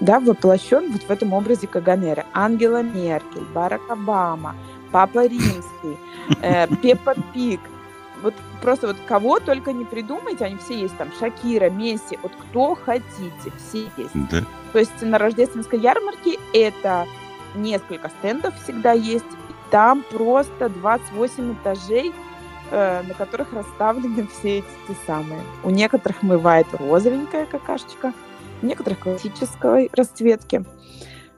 [0.00, 2.26] да, воплощен вот в этом образе Каганера.
[2.32, 4.54] Ангела Меркель, Барак Обама,
[4.90, 5.96] Папа Римский,
[6.42, 7.60] э, Пеппа Пик–
[8.22, 12.74] вот просто вот кого только не придумайте, они все есть там, Шакира, Месси, вот кто
[12.74, 14.28] хотите, все есть.
[14.30, 14.42] Да.
[14.72, 17.06] То есть на рождественской ярмарке это
[17.54, 19.24] несколько стендов всегда есть,
[19.70, 22.12] там просто 28 этажей,
[22.70, 25.40] на которых расставлены все эти те самые.
[25.64, 28.12] У некоторых мывает розовенькая какашечка,
[28.62, 30.64] у некоторых классической расцветки.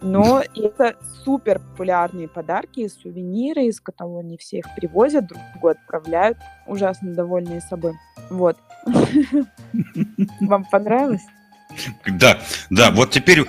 [0.02, 4.36] Но это супер популярные подарки, сувениры из Каталонии.
[4.36, 6.38] Все их привозят, друг другу отправляют.
[6.66, 7.94] Ужасно довольные собой.
[8.30, 8.56] Вот.
[10.40, 11.24] Вам понравилось?
[12.06, 13.46] Да, да, вот теперь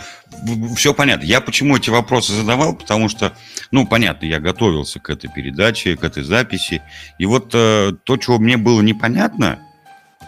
[0.76, 1.26] все понятно.
[1.26, 3.34] Я почему эти вопросы задавал, потому что,
[3.72, 6.82] ну, понятно, я готовился к этой передаче, к этой записи,
[7.18, 9.60] и вот э, то, чего мне было непонятно,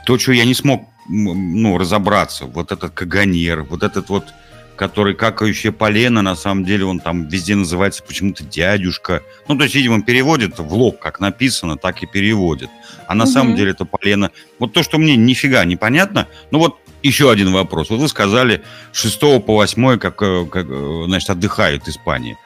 [0.05, 4.33] то, что я не смог, ну, разобраться, вот этот каганер, вот этот вот
[4.75, 9.21] который какающее полено, на самом деле он там везде называется почему-то дядюшка.
[9.47, 12.69] Ну, то есть, видимо, переводит в лоб, как написано, так и переводит.
[13.07, 13.31] А на угу.
[13.31, 14.31] самом деле это полено...
[14.59, 17.89] Вот то, что мне нифига непонятно, ну вот еще один вопрос.
[17.89, 22.37] Вот вы сказали, 6 по 8, как, э, как э, значит, отдыхает Испания.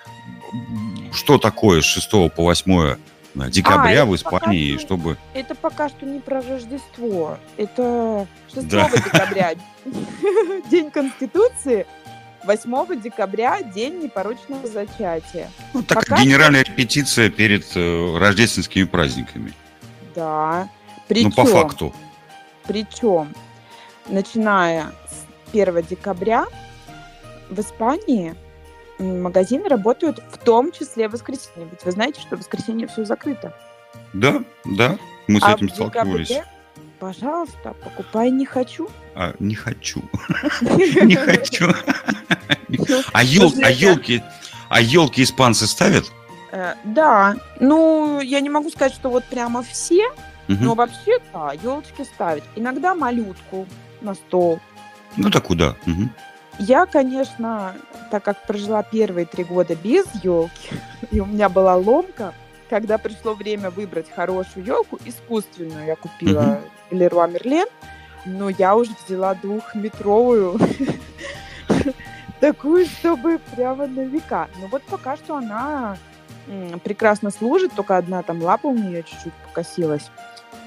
[1.14, 2.98] Что такое с 6 по 8
[3.50, 5.18] декабря а, в Испании, что, чтобы...
[5.34, 7.38] Это пока что не про Рождество.
[7.56, 8.90] Это 6 да.
[8.90, 9.54] декабря,
[10.72, 11.86] День Конституции,
[12.48, 15.52] 8 декабря день непорочного зачатия.
[15.74, 19.54] Ну, так Пока генеральная репетиция перед э, рождественскими праздниками.
[20.16, 20.70] Да.
[21.08, 21.94] Причем, ну, по факту.
[22.66, 23.34] Причем,
[24.10, 26.46] начиная с 1 декабря
[27.50, 28.36] в Испании
[29.00, 31.68] магазины работают в том числе в воскресенье.
[31.72, 33.54] Ведь вы знаете, что в воскресенье все закрыто.
[34.14, 36.30] Да, да, мы с а этим сталкивались.
[36.30, 36.52] Декабре,
[37.00, 38.90] пожалуйста, покупай не хочу.
[39.16, 40.02] А, не хочу.
[41.00, 41.72] Не хочу.
[43.14, 44.22] А елки,
[44.70, 46.06] а елки испанцы ставят?
[46.52, 50.12] Э, да, ну, я не могу сказать, что вот прямо все,
[50.48, 52.44] но вообще, да, елочки ставят.
[52.56, 53.68] Иногда малютку
[54.02, 54.60] на стол.
[55.16, 55.76] Ну, так куда?
[56.60, 57.76] Я, конечно,
[58.10, 60.70] так как прожила первые три года без елки,
[61.12, 62.34] и у меня была ломка,
[62.70, 66.60] когда пришло время выбрать хорошую елку, искусственную я купила
[66.92, 66.98] uh-huh.
[66.98, 67.68] Леруа Мерлен,
[68.26, 70.60] но я уже взяла двухметровую,
[72.40, 74.50] такую, чтобы прямо на века.
[74.60, 75.98] Но вот пока что она
[76.84, 80.10] прекрасно служит, только одна там лапа у нее чуть-чуть покосилась.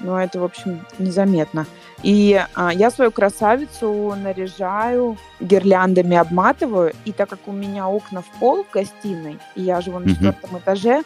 [0.03, 1.65] Но это, в общем, незаметно.
[2.03, 6.93] И а, я свою красавицу наряжаю, гирляндами обматываю.
[7.05, 10.57] И так как у меня окна в пол в гостиной, и я живу на четвертом
[10.57, 11.03] этаже,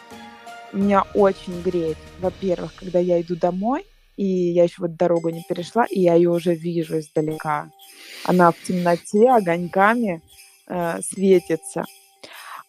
[0.72, 3.84] меня очень греет, во-первых, когда я иду домой,
[4.16, 7.70] и я еще вот дорогу не перешла, и я ее уже вижу издалека.
[8.24, 10.22] Она в темноте огоньками
[10.66, 11.84] э, светится.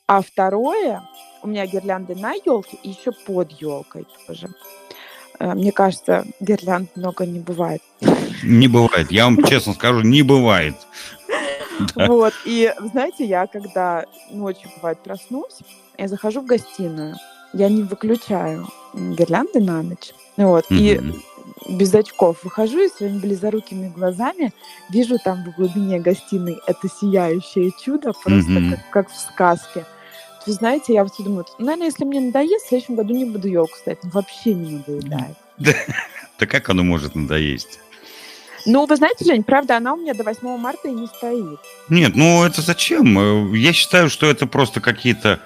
[0.08, 1.04] А второе,
[1.42, 4.50] у меня гирлянды на елке и еще под елкой тоже.
[5.40, 7.82] Э, мне кажется, гирлянд много не бывает.
[8.44, 9.12] Не бывает.
[9.12, 10.76] Я вам честно скажу, не бывает.
[11.96, 12.34] Вот.
[12.44, 15.60] И знаете, я когда ночью бывает проснусь,
[15.96, 17.16] я захожу в гостиную,
[17.54, 20.12] я не выключаю гирлянды на ночь.
[20.38, 20.66] Вот.
[20.72, 21.00] И
[21.70, 24.54] без очков выхожу и своими близорукими глазами
[24.90, 29.86] вижу там в глубине гостиной это сияющее чудо, просто как, как в сказке.
[30.48, 33.76] Вы знаете, я вот думаю, наверное, если мне надоест, в следующем году не буду елку
[33.76, 34.02] ставить.
[34.04, 35.36] Ну, вообще не надоедает.
[36.40, 37.80] Да как оно может надоесть?
[38.68, 41.60] Ну, вы знаете, Жень, правда, она у меня до 8 марта и не стоит.
[41.90, 43.54] Нет, ну это зачем?
[43.54, 45.40] Я считаю, что это просто какие-то,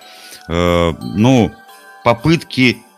[0.50, 1.52] э, ну,
[2.04, 2.91] попытки э,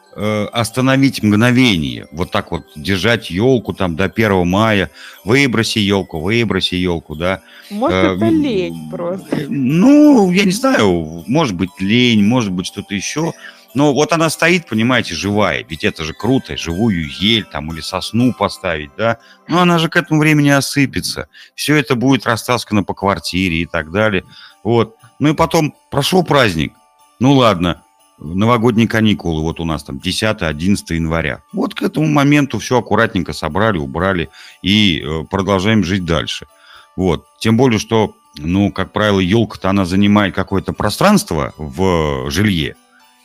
[0.52, 2.08] остановить мгновение.
[2.12, 4.90] Вот так вот держать елку там до 1 мая.
[5.24, 7.42] Выброси елку, выброси елку, да.
[7.70, 9.46] Может, э, это лень просто.
[9.50, 13.34] Ну, я не знаю, может быть лень, может быть что-то еще.
[13.74, 15.66] Но вот она стоит, понимаете, живая.
[15.68, 19.18] Ведь это же круто, живую ель там или сосну поставить, да.
[19.48, 21.28] Но она же к этому времени осыпется.
[21.56, 24.24] Все это будет растаскано по квартире и так далее.
[24.64, 24.96] Вот.
[25.20, 26.74] Ну и потом прошел праздник.
[27.20, 27.84] Ну ладно,
[28.18, 31.42] новогодние каникулы, вот у нас там 10-11 января.
[31.52, 34.30] Вот к этому моменту все аккуратненько собрали, убрали
[34.62, 36.48] и э, продолжаем жить дальше.
[36.96, 37.26] Вот.
[37.40, 42.76] Тем более, что, ну, как правило, елка-то она занимает какое-то пространство в жилье.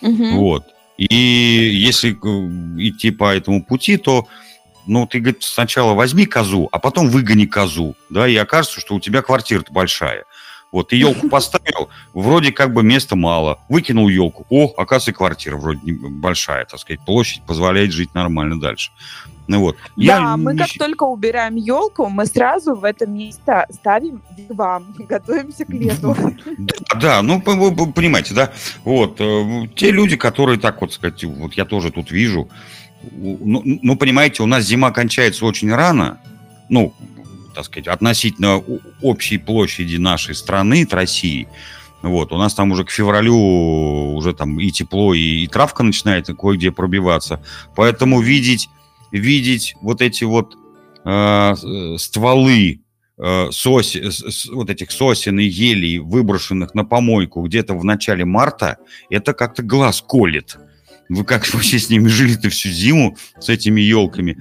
[0.03, 0.31] Угу.
[0.37, 0.65] Вот.
[0.97, 4.27] И если э, идти по этому пути, то
[4.87, 9.01] ну, ты, говорит, сначала возьми козу, а потом выгони козу, да, и окажется, что у
[9.01, 10.25] тебя квартира-то большая.
[10.71, 13.59] Вот, ты елку поставил, вроде как бы места мало.
[13.69, 14.47] Выкинул елку.
[14.51, 17.01] О, оказывается, квартира вроде большая, так сказать.
[17.05, 18.91] Площадь позволяет жить нормально дальше.
[19.47, 19.77] Ну вот.
[19.97, 25.65] Да, Я мы как только убираем елку, мы сразу в это место ставим вам, готовимся
[25.65, 26.15] к лету.
[26.59, 28.53] Да, да, ну, вы понимаете, да.
[28.85, 32.49] Вот, э, те люди, которые так вот сказать, вот я тоже тут вижу,
[33.13, 36.19] ну, ну, понимаете, у нас зима кончается очень рано,
[36.69, 36.93] ну,
[37.59, 38.63] так сказать, относительно
[39.03, 41.49] общей площади нашей страны, России,
[42.03, 46.29] вот, у нас там уже к февралю уже там и тепло, и, и травка начинает
[46.39, 47.43] кое-где пробиваться.
[47.75, 48.69] Поэтому видеть,
[49.11, 50.57] видеть вот эти вот
[51.05, 51.55] э,
[51.99, 52.81] стволы
[53.19, 58.77] э, сос, с, вот этих сосен и елей, выброшенных на помойку где-то в начале марта,
[59.11, 60.59] это как-то глаз колет.
[61.09, 64.41] Вы как вообще с ними жили-то всю зиму, с этими елками?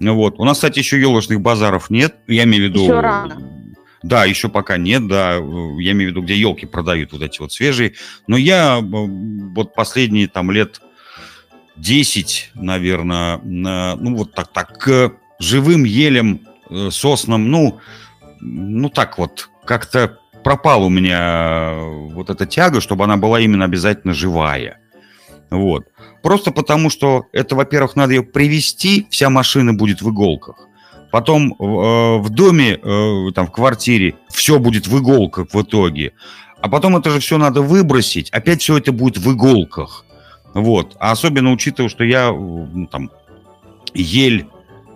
[0.00, 0.38] Вот.
[0.38, 2.16] У нас, кстати, еще елочных базаров нет.
[2.26, 2.82] Я имею в виду...
[2.84, 3.58] Еще рано.
[4.02, 5.34] Да, еще пока нет, да.
[5.34, 5.40] Я
[5.92, 7.94] имею в виду, где елки продают вот эти вот свежие.
[8.26, 10.80] Но я вот последние там лет
[11.76, 17.78] 10, наверное, ну вот так, так, к живым елям, э, соснам, ну,
[18.40, 21.74] ну так вот, как-то пропала у меня
[22.12, 24.80] вот эта тяга, чтобы она была именно обязательно живая.
[25.50, 25.86] Вот.
[26.22, 30.68] Просто потому, что это, во-первых, надо ее привести, вся машина будет в иголках.
[31.10, 36.12] Потом э, в доме, э, там, в квартире все будет в иголках в итоге.
[36.60, 38.30] А потом это же все надо выбросить.
[38.30, 40.04] Опять все это будет в иголках.
[40.54, 40.96] Вот.
[41.00, 43.10] А особенно учитывая, что я ну, там
[43.94, 44.46] ель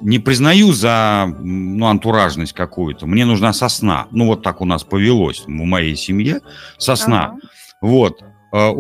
[0.03, 3.07] не признаю за ну, антуражность какую-то.
[3.07, 4.07] Мне нужна сосна.
[4.11, 6.41] Ну, вот так у нас повелось в моей семье.
[6.77, 7.25] Сосна.
[7.25, 7.37] Ага.
[7.81, 8.23] Вот.
[8.53, 8.73] А,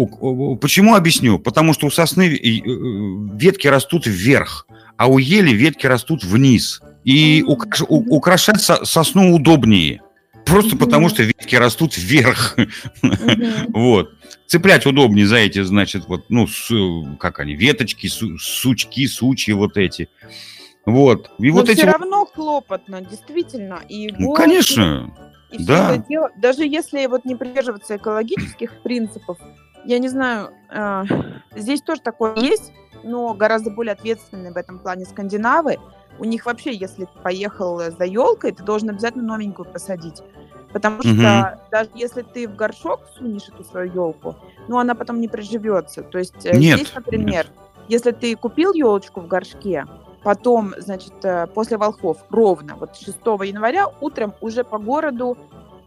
[0.57, 1.39] почему объясню?
[1.39, 2.61] Потому что у сосны э,
[3.37, 4.67] ветки растут вверх,
[4.99, 6.83] а у ели ветки растут вниз.
[7.05, 10.03] И украшать сосну удобнее.
[10.45, 12.57] Просто потому, что ветки растут вверх.
[13.69, 14.11] Вот.
[14.47, 16.47] Цеплять удобнее за эти, значит, вот, ну,
[17.19, 20.09] как они, веточки, сучки, сучьи вот эти.
[20.85, 21.31] Вот.
[21.39, 21.87] И Но вот все эти...
[21.87, 23.81] равно хлопотно, действительно.
[23.89, 25.15] И Ну, конечно.
[25.51, 25.95] И все Да.
[25.95, 29.39] это дело, даже если вот не придерживаться экологических принципов,
[29.85, 31.05] я не знаю, э,
[31.57, 35.79] здесь тоже такое есть, но гораздо более ответственные в этом плане скандинавы.
[36.19, 40.23] У них вообще, если ты поехал за елкой, ты должен обязательно новенькую посадить.
[40.73, 41.61] Потому что Мгм.
[41.71, 44.37] даже если ты в горшок сунешь эту свою елку,
[44.69, 46.03] ну она потом не приживется.
[46.03, 47.47] То есть э, Нет, здесь, например,
[47.89, 49.87] если ты купил елочку в горшке,
[50.23, 55.37] потом, значит, э, после волхов ровно, вот 6 января утром уже по городу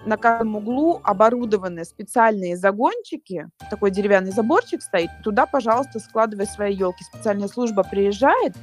[0.05, 7.03] на каждом углу оборудованы специальные загончики, такой деревянный заборчик стоит, туда, пожалуйста, складывай свои елки.
[7.03, 8.53] Специальная служба приезжает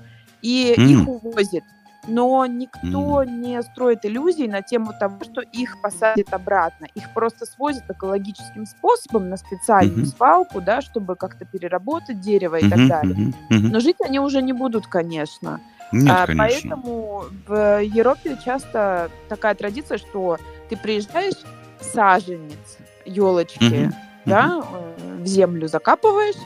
[0.43, 0.87] и М.
[0.89, 1.65] их увозит.
[2.09, 6.87] Но никто не строит иллюзий на тему того, что их посадят обратно.
[6.97, 10.07] Их просто свозят экологическим способом на специальную Мгм.
[10.07, 13.15] свалку, да, чтобы как-то переработать дерево и так Мгм, далее.
[13.51, 13.69] мгм.
[13.71, 15.61] Но жить они уже не будут, конечно.
[15.93, 16.71] Нет, А, конечно.
[16.71, 20.39] Поэтому в Европе часто такая традиция, что
[20.73, 21.35] ты приезжаешь,
[21.81, 26.37] саженец елочки, Мгм, да, э, в землю закапываешь,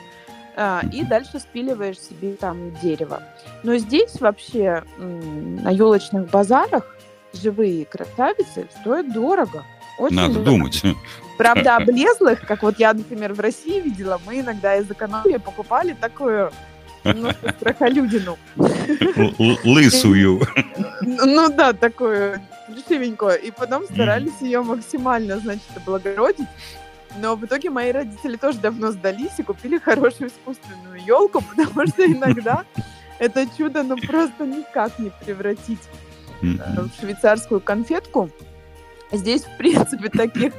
[0.56, 3.22] а, и дальше спиливаешь себе там дерево.
[3.62, 6.96] Но здесь вообще на елочных базарах
[7.34, 9.64] живые красавицы стоят дорого.
[9.98, 10.50] Очень Надо дорого.
[10.50, 10.82] думать.
[11.38, 16.50] Правда, облезлых, как вот я, например, в России видела, мы иногда из экономии покупали такую
[17.14, 18.38] немножко страхолюдину.
[18.56, 20.40] Л- л- Лысую.
[21.02, 23.40] Ну ну да, такую дешевенькую.
[23.40, 26.46] И потом старались ее максимально, значит, облагородить.
[27.18, 32.04] Но в итоге мои родители тоже давно сдались и купили хорошую искусственную елку, потому что
[32.04, 32.64] иногда
[33.18, 35.80] это чудо ну просто никак не превратить
[36.42, 38.30] э, в швейцарскую конфетку.
[39.12, 40.52] Здесь, в принципе, таких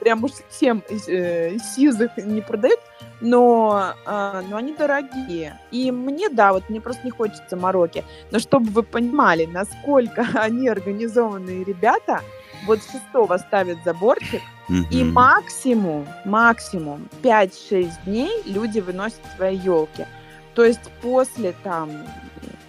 [0.00, 2.80] прям уж совсем э, сизых не продают,
[3.22, 5.58] но, а, но они дорогие.
[5.70, 8.04] И мне, да, вот мне просто не хочется мороки.
[8.30, 12.20] Но чтобы вы понимали, насколько они организованные ребята,
[12.66, 14.42] вот шестого ставят заборчик,
[14.90, 15.12] и Мгм.
[15.12, 20.06] максимум, максимум 5-6 дней люди выносят свои елки.
[20.54, 21.90] То есть после там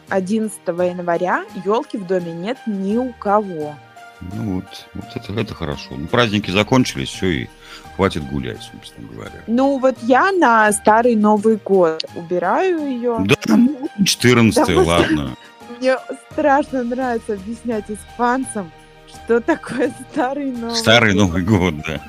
[0.09, 3.75] 11 января елки в доме нет ни у кого.
[4.33, 5.95] Ну вот, вот это, это хорошо.
[5.97, 7.49] Ну, праздники закончились, все, и
[7.95, 9.43] хватит гулять, собственно говоря.
[9.47, 13.17] Ну вот я на старый Новый год убираю ее.
[13.25, 15.35] Да, ну, 14 Потому что- ладно.
[15.79, 15.97] Мне
[16.31, 18.71] страшно нравится объяснять испанцам,
[19.07, 21.21] что такое старый Новый Старый год.
[21.21, 22.01] Новый год, да.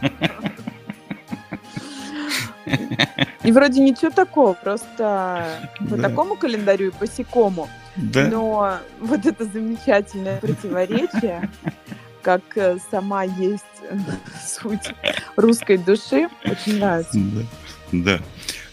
[3.43, 5.47] И вроде ничего такого, просто
[5.91, 6.09] по Да.
[6.09, 7.69] такому календарю и по сякому.
[7.97, 8.27] Да.
[8.29, 11.49] Но вот это замечательное противоречие,
[12.25, 13.97] как э, сама есть э,
[14.63, 14.95] суть
[15.37, 17.13] русской души, очень нравится.
[17.13, 17.43] Да.
[17.93, 18.21] да.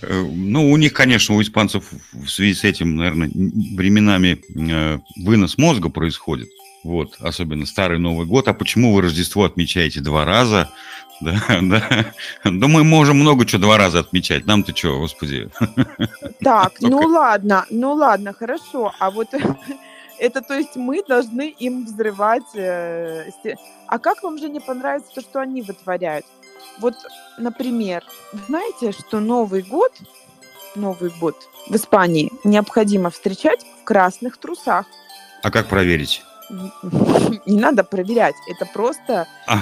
[0.02, 1.84] Э, Ну, у них, конечно, у испанцев
[2.14, 3.30] в связи с этим, наверное,
[3.76, 4.42] временами
[5.18, 6.50] вынос мозга происходит.
[6.84, 8.48] Вот, особенно Старый Новый год.
[8.48, 10.70] А почему вы Рождество отмечаете два раза?
[11.22, 12.14] Да, да.
[12.44, 14.48] Да мы можем много чего два раза отмечать.
[14.48, 15.52] Нам-то что, господи.
[16.44, 18.92] Так, ну ладно, ну ладно, хорошо.
[18.98, 19.28] А вот
[20.22, 22.44] это, то есть мы должны им взрывать...
[22.54, 23.32] э,
[23.88, 26.26] А как вам же не понравится то, что они вытворяют?
[26.80, 26.94] Вот,
[27.40, 28.04] например,
[28.48, 29.92] знаете, что Новый год,
[30.76, 31.36] Новый год
[31.68, 34.86] в Испании необходимо встречать в красных трусах.
[35.42, 36.22] А как проверить?
[37.48, 39.58] Не надо проверять, это просто А,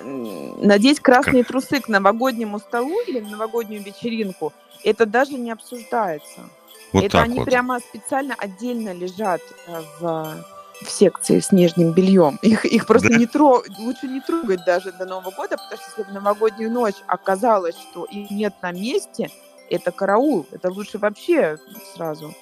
[0.02, 4.52] надеть красные трусы к новогоднему столу или новогоднюю вечеринку.
[4.82, 6.48] Это даже не обсуждается.
[6.92, 7.44] Вот это так они вот.
[7.46, 10.44] прямо специально отдельно лежат э, в,
[10.84, 12.38] в секции с нижним бельем.
[12.42, 13.16] Их, их просто Да?
[13.16, 13.62] не тро...
[13.78, 18.04] лучше не трогать даже до Нового года, потому что если в новогоднюю ночь оказалось, что
[18.04, 19.30] их нет на месте,
[19.70, 20.46] это караул.
[20.52, 21.58] Это лучше вообще
[21.94, 22.34] сразу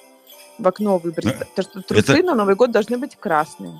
[0.59, 1.31] в окно выбросить.
[1.41, 3.73] Э, Потому что трусы это- на Новый год должны быть красные.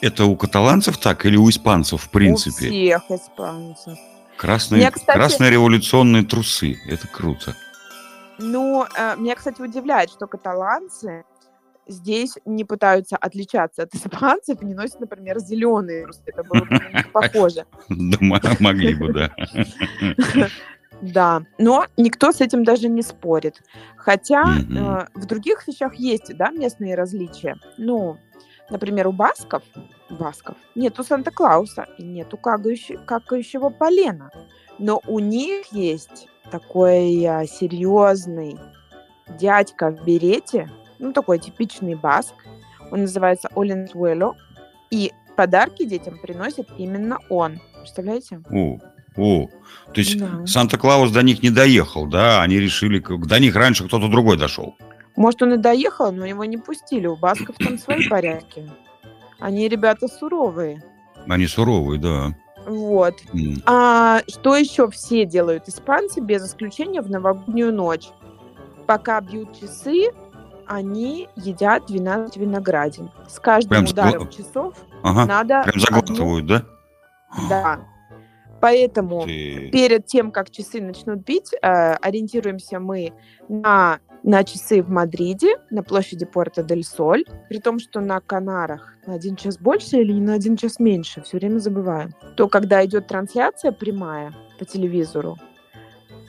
[0.00, 2.66] Это у каталанцев так или у испанцев, в У принципе?
[2.68, 3.96] всех испанцев.
[4.36, 6.76] Красные, Меня, кстати- красные революционные трусы.
[6.88, 7.54] Это круто.
[8.42, 11.24] Ну, э, меня, кстати, удивляет, что каталанцы
[11.86, 16.22] здесь не пытаются отличаться от испанцев и не носят, например, зеленые трусы.
[16.26, 17.66] Это было бы на них похоже.
[17.88, 18.12] М-
[18.60, 19.30] могли бы, да.
[21.00, 23.60] Да, но никто с этим даже не спорит.
[23.96, 27.56] Хотя э, в других вещах есть, да, местные различия.
[27.76, 28.18] Ну,
[28.70, 29.64] например, у басков,
[30.10, 34.30] басков нету Санта-Клауса и нету какающего, какающего полена.
[34.78, 38.58] Но у них есть такой а, серьезный
[39.40, 42.34] дядька в берете, ну, такой типичный баск.
[42.90, 44.36] Он называется Оленсуэло.
[44.90, 47.58] И подарки детям приносит именно он.
[47.80, 48.42] Представляете?
[48.50, 48.78] О,
[49.16, 49.48] о.
[49.94, 50.46] То есть Да.
[50.46, 52.42] Санта-Клаус до них не доехал, да?
[52.42, 54.76] Они решили, до них раньше кто-то другой дошел.
[55.16, 57.06] Может, он и доехал, но его не пустили.
[57.06, 58.70] У басков там свои порядки.
[59.40, 60.84] Они ребята суровые.
[61.26, 62.34] Они суровые, да.
[62.66, 63.14] Вот.
[63.66, 68.08] А что еще все делают испанцы, без исключения в новогоднюю ночь?
[68.86, 70.10] Пока бьют часы,
[70.66, 73.10] они едят 12 виноградин.
[73.28, 74.34] С каждым Прям ударом с...
[74.34, 75.26] часов ага.
[75.26, 75.62] надо...
[75.64, 76.58] Прям заглатывают, одну...
[76.58, 76.64] да?
[77.48, 77.80] Да.
[78.60, 79.70] Поэтому Ты...
[79.70, 83.12] перед тем, как часы начнут бить, э, ориентируемся мы
[83.48, 89.36] на, на часы в Мадриде, на площади Порто-дель-Соль, при том, что на Канарах на один
[89.36, 92.10] час больше или на один час меньше, все время забываю.
[92.36, 95.36] То, когда идет трансляция прямая по телевизору,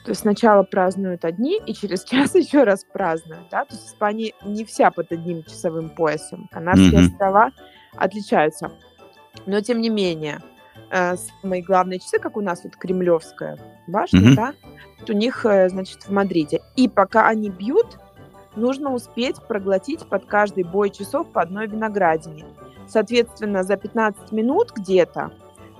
[0.04, 3.48] то есть сначала празднуют одни, и через час еще раз празднуют.
[3.50, 3.64] Да?
[3.64, 6.48] То есть Испания не вся под одним часовым поясом.
[6.52, 7.12] Канарские mm-hmm.
[7.12, 7.52] острова
[7.96, 8.72] отличаются.
[9.46, 10.40] Но тем не менее,
[10.90, 14.34] э, самые главные часы, как у нас вот Кремлевская башня, mm-hmm.
[14.34, 14.54] да,
[15.08, 16.60] у них, э, значит, в Мадриде.
[16.76, 17.98] И пока они бьют,
[18.56, 22.44] нужно успеть проглотить под каждый бой часов по одной виноградине.
[22.86, 25.32] Соответственно, за 15 минут где-то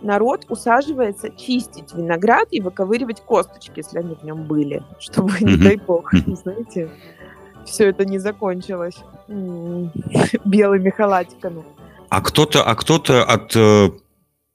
[0.02, 5.44] народ усаживается чистить виноград и выковыривать косточки, если они в нем были, чтобы, mm-hmm.
[5.44, 6.90] не дай бог, знаете,
[7.64, 8.96] все это не закончилось
[10.44, 11.64] белыми халатиками.
[12.10, 13.90] А кто-то, а кто-то от э,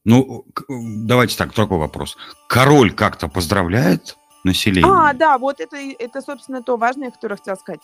[0.05, 2.17] ну, давайте так, такой вопрос.
[2.47, 4.91] Король как-то поздравляет население?
[4.91, 7.81] А, да, вот это, это, собственно, то важное, которое хотел сказать.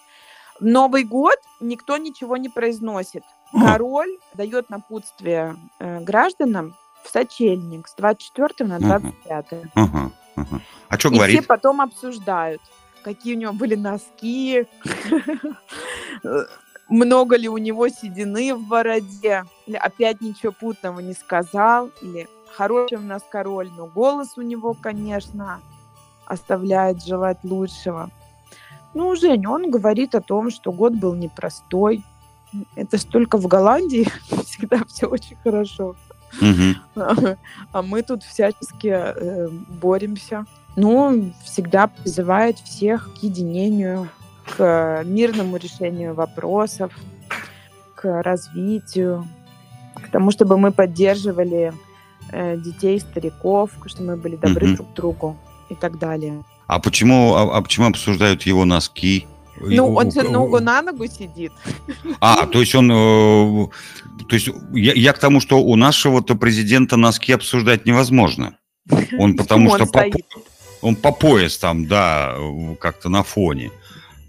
[0.59, 3.24] Новый год никто ничего не произносит.
[3.51, 9.45] Король дает напутствие э, гражданам в сочельник с 24 на 25.
[9.51, 10.61] Ага, ага, ага.
[10.89, 11.36] А что говорит?
[11.36, 12.61] И все потом обсуждают,
[13.03, 14.66] какие у него были носки,
[16.89, 22.97] много ли у него седины в бороде, или опять ничего путного не сказал, или хороший
[22.97, 25.59] у нас король, но голос у него, конечно,
[26.25, 28.09] оставляет желать лучшего.
[28.93, 32.03] Ну, Женя, он говорит о том, что год был непростой.
[32.75, 34.07] Это ж только в Голландии
[34.45, 35.95] всегда все очень хорошо.
[37.73, 40.45] А мы тут всячески э, боремся.
[40.75, 44.09] Ну, всегда призывает всех к единению,
[44.45, 46.91] к мирному решению вопросов,
[47.95, 49.27] к развитию,
[49.95, 51.73] к тому, чтобы мы поддерживали
[52.31, 54.75] э, детей, стариков, чтобы мы были добры mm-hmm.
[54.75, 55.37] друг другу
[55.69, 56.43] и так далее.
[56.67, 59.27] А почему, а, а почему обсуждают его носки?
[59.61, 61.51] Ну, он же ногу на ногу сидит.
[62.19, 62.91] А, то есть он...
[62.91, 63.67] Э,
[64.27, 68.57] то есть я, я к тому, что у нашего-то президента носки обсуждать невозможно.
[69.17, 69.85] Он потому что...
[69.85, 70.05] По,
[70.81, 72.35] он по пояс там, да,
[72.79, 73.71] как-то на фоне.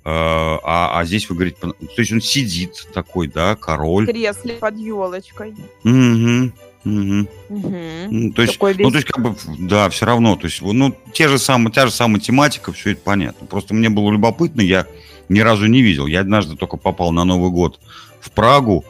[0.08, 4.04] Э, а, а здесь вы говорите, то есть он сидит такой, да, король.
[4.04, 5.56] В кресле под елочкой.
[5.82, 6.52] Угу.
[6.84, 7.28] Угу.
[7.48, 8.32] Угу.
[8.34, 8.78] то есть, весь...
[8.78, 11.86] ну, то есть, как бы, да, все равно, то есть, ну, те же самые, та
[11.86, 13.48] же самая тематика, все это понятно.
[13.48, 14.86] Просто мне было любопытно, я
[15.28, 16.06] ни разу не видел.
[16.06, 17.80] Я однажды только попал на Новый год
[18.20, 18.84] в Прагу.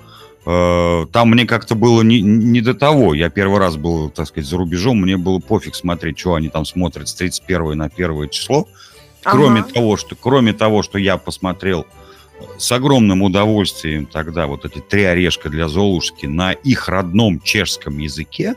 [0.45, 3.15] Э, там мне как-то было не, не до того.
[3.15, 5.01] Я первый раз был, так сказать, за рубежом.
[5.01, 8.69] Мне было пофиг смотреть, что они там смотрят с 31 на 1 число.
[9.31, 9.73] Кроме, ага.
[9.73, 11.87] того, что, кроме того, что я посмотрел
[12.59, 18.55] с огромным удовольствием тогда вот эти три орешка для Золушки на их родном чешском языке.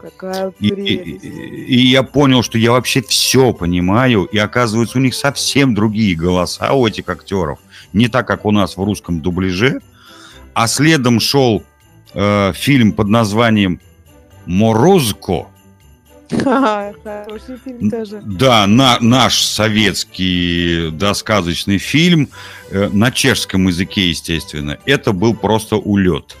[0.00, 5.14] Какая и, и, и я понял, что я вообще все понимаю, и оказывается, у них
[5.14, 7.58] совсем другие голоса у этих актеров.
[7.92, 9.80] Не так, как у нас в русском дубляже.
[10.54, 11.64] А следом шел
[12.14, 13.80] э, фильм под названием
[14.46, 15.48] «Морозко»,
[16.30, 18.22] Хороший фильм тоже.
[18.24, 22.28] Да, на, наш советский досказочный фильм
[22.70, 24.78] э, на чешском языке, естественно.
[24.86, 26.36] Это был просто улет.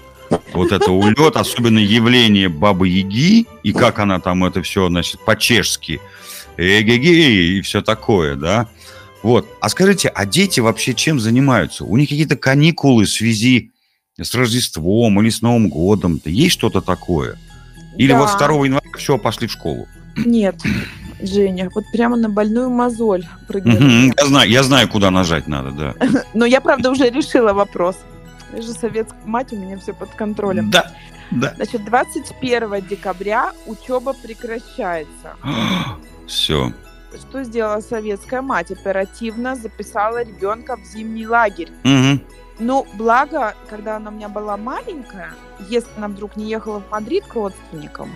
[0.52, 6.00] Вот это улет, особенно явление Бабы Яги, и как она там это все, значит, по-чешски,
[6.56, 8.68] эге и все такое, да.
[9.22, 9.48] Вот.
[9.60, 11.84] А скажите, а дети вообще чем занимаются?
[11.84, 13.70] У них какие-то каникулы в связи
[14.20, 16.20] с Рождеством или с Новым годом?
[16.24, 16.30] -то?
[16.30, 17.38] Есть что-то такое?
[17.96, 18.18] Или да.
[18.18, 19.88] вот 2 января все, пошли в школу?
[20.16, 20.56] Нет,
[21.20, 24.12] Женя, вот прямо на больную мозоль прыгнули.
[24.18, 25.94] Я, знаю, я знаю, куда нажать надо, да.
[26.34, 27.96] Но я, правда, уже решила вопрос.
[28.54, 30.70] Я же советская мать, у меня все под контролем.
[30.70, 30.92] Да,
[31.30, 31.54] да.
[31.56, 35.36] Значит, 21 декабря учеба прекращается.
[36.26, 36.72] Все.
[37.14, 38.70] Что сделала советская мать?
[38.70, 41.70] Оперативно записала ребенка в зимний лагерь.
[41.84, 42.20] Угу.
[42.58, 45.30] Ну, благо, когда она у меня была маленькая,
[45.68, 48.10] если она вдруг не ехала в Мадрид к родственникам,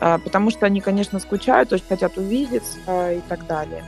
[0.00, 3.84] э, потому что они, конечно, скучают, очень хотят увидеться э, и так далее.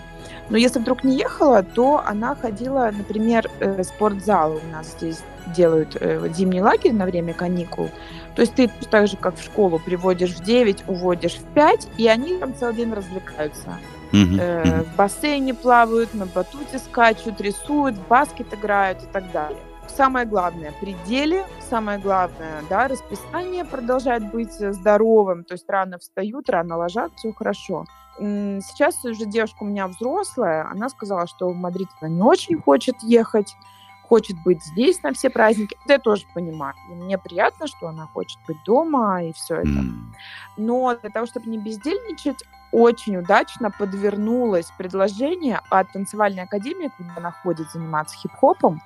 [0.50, 4.60] Но если вдруг не ехала, то она ходила, например, э, в спортзал.
[4.64, 5.22] У нас здесь
[5.56, 5.96] делают
[6.36, 7.90] зимний лагерь на время каникул.
[8.36, 12.06] То есть ты так же, как в школу, приводишь в 9, уводишь в 5, и
[12.06, 13.78] они там целый день развлекаются.
[14.12, 19.58] Э, в бассейне плавают, на батуте скачут, рисуют, в баскет играют и так далее.
[19.96, 26.48] Самое главное, пределе, самое главное, да, расписание продолжает быть э, здоровым, то есть рано встают,
[26.48, 27.84] рано ложатся, все хорошо.
[28.18, 32.96] Сейчас уже девушка у меня взрослая, она сказала, что в Мадрид она не очень хочет
[33.02, 33.54] ехать,
[34.02, 35.76] хочет быть здесь на все праздники.
[35.84, 36.74] Это я тоже понимаю.
[36.90, 39.84] И мне приятно, что она хочет быть дома и все это.
[40.56, 47.30] Но для того, чтобы не бездельничать, очень удачно подвернулось предложение от танцевальной академии, куда она
[47.30, 48.80] ходит заниматься хип-хопом.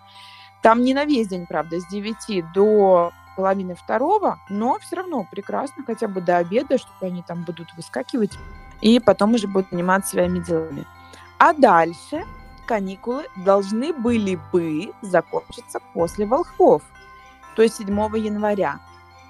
[0.66, 5.84] Там не на весь день, правда, с 9 до половины второго, но все равно прекрасно,
[5.86, 8.36] хотя бы до обеда, что они там будут выскакивать,
[8.80, 10.84] и потом уже будут заниматься своими делами.
[11.38, 12.24] А дальше
[12.66, 16.82] каникулы должны были бы закончиться после волхвов,
[17.54, 17.88] то есть 7
[18.18, 18.80] января.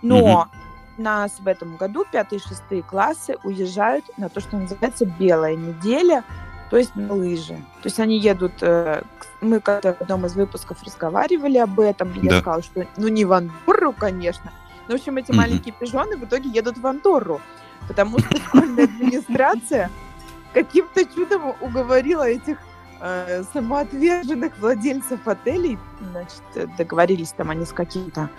[0.01, 0.49] Но
[0.97, 6.25] нас в этом году пятые и шестые классы уезжают на то, что называется белая неделя,
[6.71, 7.55] то есть на лыжи.
[7.83, 9.03] То есть они едут, э,
[9.41, 12.21] мы как-то в одном из выпусков разговаривали об этом, Да.
[12.23, 14.53] я сказала, что ну не в Андорру, конечно,
[14.89, 15.37] но в общем эти Мгм.
[15.41, 17.41] маленькие пижоны в итоге едут в Андорру,
[17.89, 19.91] потому что школьная администрация
[20.55, 22.59] каким-то чудом уговорила этих
[23.01, 28.31] э, самоотверженных владельцев отелей, значит, договорились там они с каким-то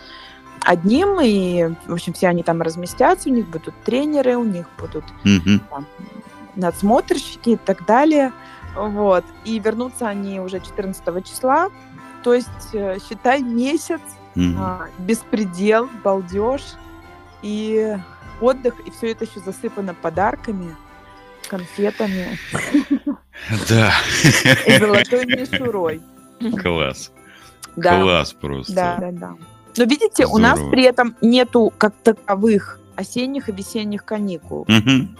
[0.63, 5.03] одним, и, в общем, все они там разместятся, у них будут тренеры, у них будут
[5.23, 5.59] Мгм.
[5.69, 5.85] там,
[6.57, 8.31] надсмотрщики и так далее.
[8.75, 9.23] Вот.
[9.45, 11.69] И вернутся они уже 14 числа.
[12.23, 14.01] То есть, э, считай, месяц,
[14.35, 14.55] Мгм.
[14.59, 16.61] а, беспредел, балдеж
[17.41, 17.97] и
[18.41, 18.73] отдых.
[18.85, 20.75] И все это еще засыпано подарками,
[21.47, 22.37] конфетами
[23.69, 23.93] Да,
[24.65, 26.01] и золотой мишурой.
[26.61, 27.11] класс.
[27.75, 28.73] Да, Класс просто.
[28.73, 29.33] да, да, да.
[29.77, 30.71] Но видите, у нас Здорово.
[30.71, 34.65] при этом нету как таковых осенних и весенних каникул.
[34.67, 35.15] Мгм,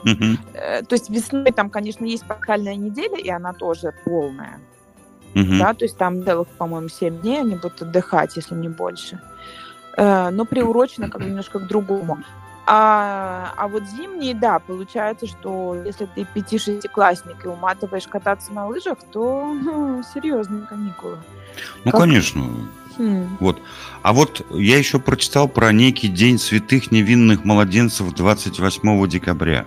[0.53, 4.59] Э, То есть весной там, конечно, есть пасхальная неделя, и она тоже полная.
[5.35, 5.59] мгм.
[5.59, 9.19] Да, то есть там целых, по-моему, 7 дней они будут отдыхать, если не больше.
[9.95, 12.17] Э, Но приурочено как бы немножко к другому.
[12.69, 18.97] А, а вот зимние, да, получается, что если ты пяти-шестиклассник и уматываешь кататься на лыжах,
[19.11, 21.17] то ну, серьезные каникулы.
[21.85, 22.43] Ну, Как- конечно.
[22.97, 23.37] Хм.
[24.01, 29.65] А вот я еще прочитал про некий День святых невинных младенцев 28 декабря.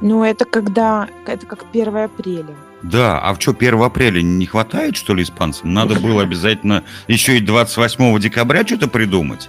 [0.00, 2.54] Ну, это когда, это как 1 апреля.
[2.82, 5.72] Да, а в что, 1 апреля не хватает, что ли, испанцам?
[5.72, 9.48] Надо было обязательно еще и 28 декабря что-то придумать.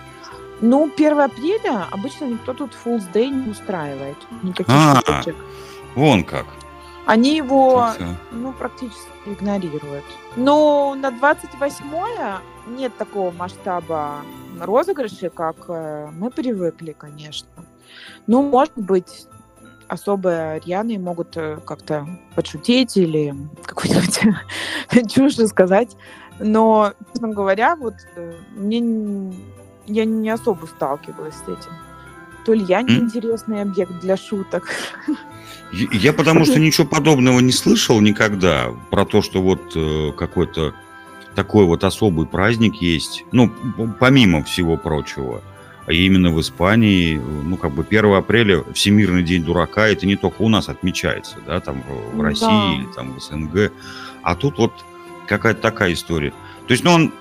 [0.62, 4.18] Ну, 1 апреля обычно никто тут Fools Day не устраивает.
[4.42, 5.02] Никаких А.
[5.96, 6.46] Вон как.
[7.06, 7.90] Они его
[8.32, 10.06] ну, практически игнорируют.
[10.36, 14.22] Но на 28-е нет такого масштаба
[14.60, 17.50] розыгрышей, как э, мы привыкли, конечно.
[18.26, 19.28] Ну, может быть,
[19.88, 25.96] особо рьяные могут э, как-то подшутить или какую-нибудь чушь сказать.
[26.40, 29.34] Но, честно говоря, вот э, мне
[29.88, 31.72] я не особо сталкивалась с этим.
[32.48, 34.70] То ли я неинтересный объект для шуток.
[35.74, 40.74] Я потому что ничего подобного не слышал никогда про то, что вот э, какой-то
[41.36, 43.26] такой вот особый праздник есть.
[43.34, 43.52] Ну,
[44.00, 45.42] помимо всего прочего.
[45.88, 50.42] А именно в Испании, ну, как бы 1 апреля, Всемирный день дурака, это не только
[50.42, 52.24] у нас отмечается, да, там в, в Да.
[52.24, 53.74] России или там в СНГ.
[54.24, 54.72] А тут вот
[55.28, 56.32] какая-то такая история.
[56.66, 57.14] То есть, ну, он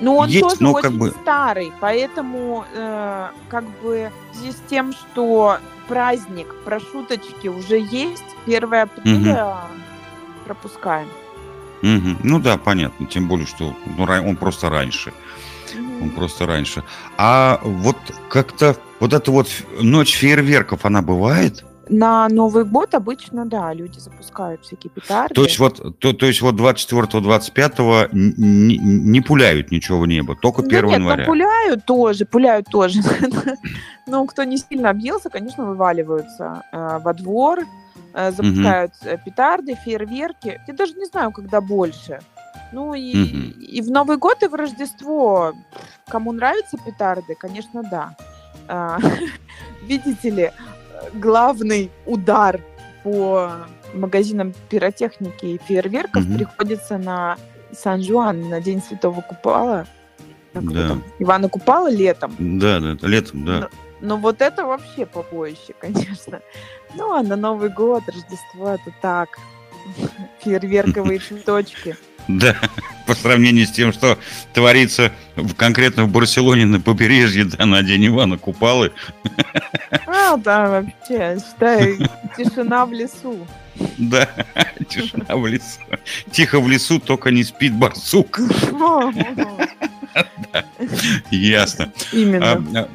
[0.00, 4.52] Ну, он Есть, тоже но очень как бы- старый, поэтому э, как бы в связи
[4.52, 9.56] с тем, что праздник про шуточки уже есть, 1 апреля
[10.44, 11.08] пропускаем.
[11.82, 12.18] Мгм.
[12.22, 13.06] Ну да, понятно.
[13.06, 15.12] Тем более, что ну, он просто раньше.
[15.74, 16.02] Мгм.
[16.02, 16.84] Он просто раньше.
[17.16, 17.96] А вот
[18.28, 19.48] как-то вот эта вот
[19.80, 21.64] ночь фейерверков, она бывает?
[21.88, 25.34] На Новый год обычно, да, люди запускают всякие петарды.
[25.34, 30.62] То есть вот, то, то есть вот 24-25 не, не пуляют ничего в небо, только
[30.62, 31.24] 1 да нет, января.
[31.24, 33.00] ну пуляют тоже, пуляют тоже.
[34.08, 37.60] Ну, кто не сильно объелся, конечно, вываливаются э, во двор,
[38.14, 40.60] э, запускают э, петарды, фейерверки.
[40.66, 42.18] Я даже не знаю, когда больше.
[42.72, 43.50] Ну и, Мгм.
[43.60, 45.52] и в Новый год, и в Рождество.
[46.08, 48.16] Кому нравятся петарды, конечно, да.
[48.66, 48.98] А,
[49.82, 50.52] Видите ли,
[51.14, 52.60] главный удар
[53.02, 53.52] по
[53.94, 56.38] магазинам пиротехники и фейерверков Мгм.
[56.38, 57.36] приходится на
[57.72, 59.86] Сан-Жуан, на День Святого Купала.
[60.52, 60.88] Как Да.
[60.88, 62.34] там, Ивана Купала летом.
[62.38, 63.68] Да, да, летом, да.
[64.00, 66.40] Но вот это вообще побоище, конечно.
[66.94, 69.28] Ну, а на Новый год, Рождество, это так.
[70.40, 71.96] Фейерверковые цветочки.
[72.28, 72.56] Да,
[73.06, 74.18] по сравнению с тем, что
[74.52, 78.92] творится в, конкретно в Барселоне на побережье, да, на День Ивана Купалы.
[80.06, 81.98] А, да, вообще, считай,
[82.36, 83.46] тишина в лесу.
[83.98, 84.28] Да,
[84.88, 85.80] тишина в лесу.
[86.30, 88.40] Тихо в лесу, только не спит барсук.
[91.30, 91.92] Ясно.
[92.12, 92.52] Именно.
[92.52, 92.88] А, а,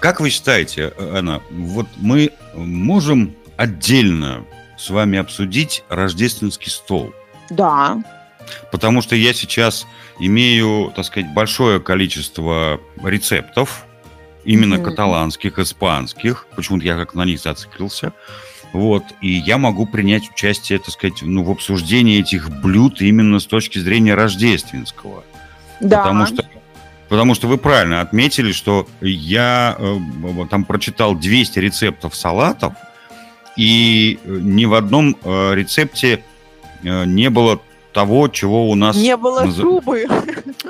[0.00, 4.44] как вы считаете, Анна, вот мы можем отдельно
[4.76, 7.12] с вами обсудить рождественский стол?
[7.50, 7.98] Да.
[8.70, 9.86] Потому что я сейчас
[10.18, 13.84] имею, так сказать, большое количество рецептов,
[14.44, 14.84] именно mm-hmm.
[14.84, 16.46] каталанских, испанских.
[16.56, 18.12] Почему-то я как на них зациклился.
[18.72, 23.46] Вот, и я могу принять участие, так сказать, ну, в обсуждении этих блюд именно с
[23.46, 25.24] точки зрения рождественского.
[25.80, 26.02] Да.
[26.02, 26.44] Потому что,
[27.08, 29.96] потому что вы правильно отметили, что я э,
[30.50, 32.74] там прочитал 200 рецептов салатов,
[33.56, 36.22] и ни в одном э, рецепте
[36.82, 37.60] э, не было
[37.92, 38.96] того, чего у нас...
[38.96, 39.56] Не было наз...
[39.56, 40.06] шубы.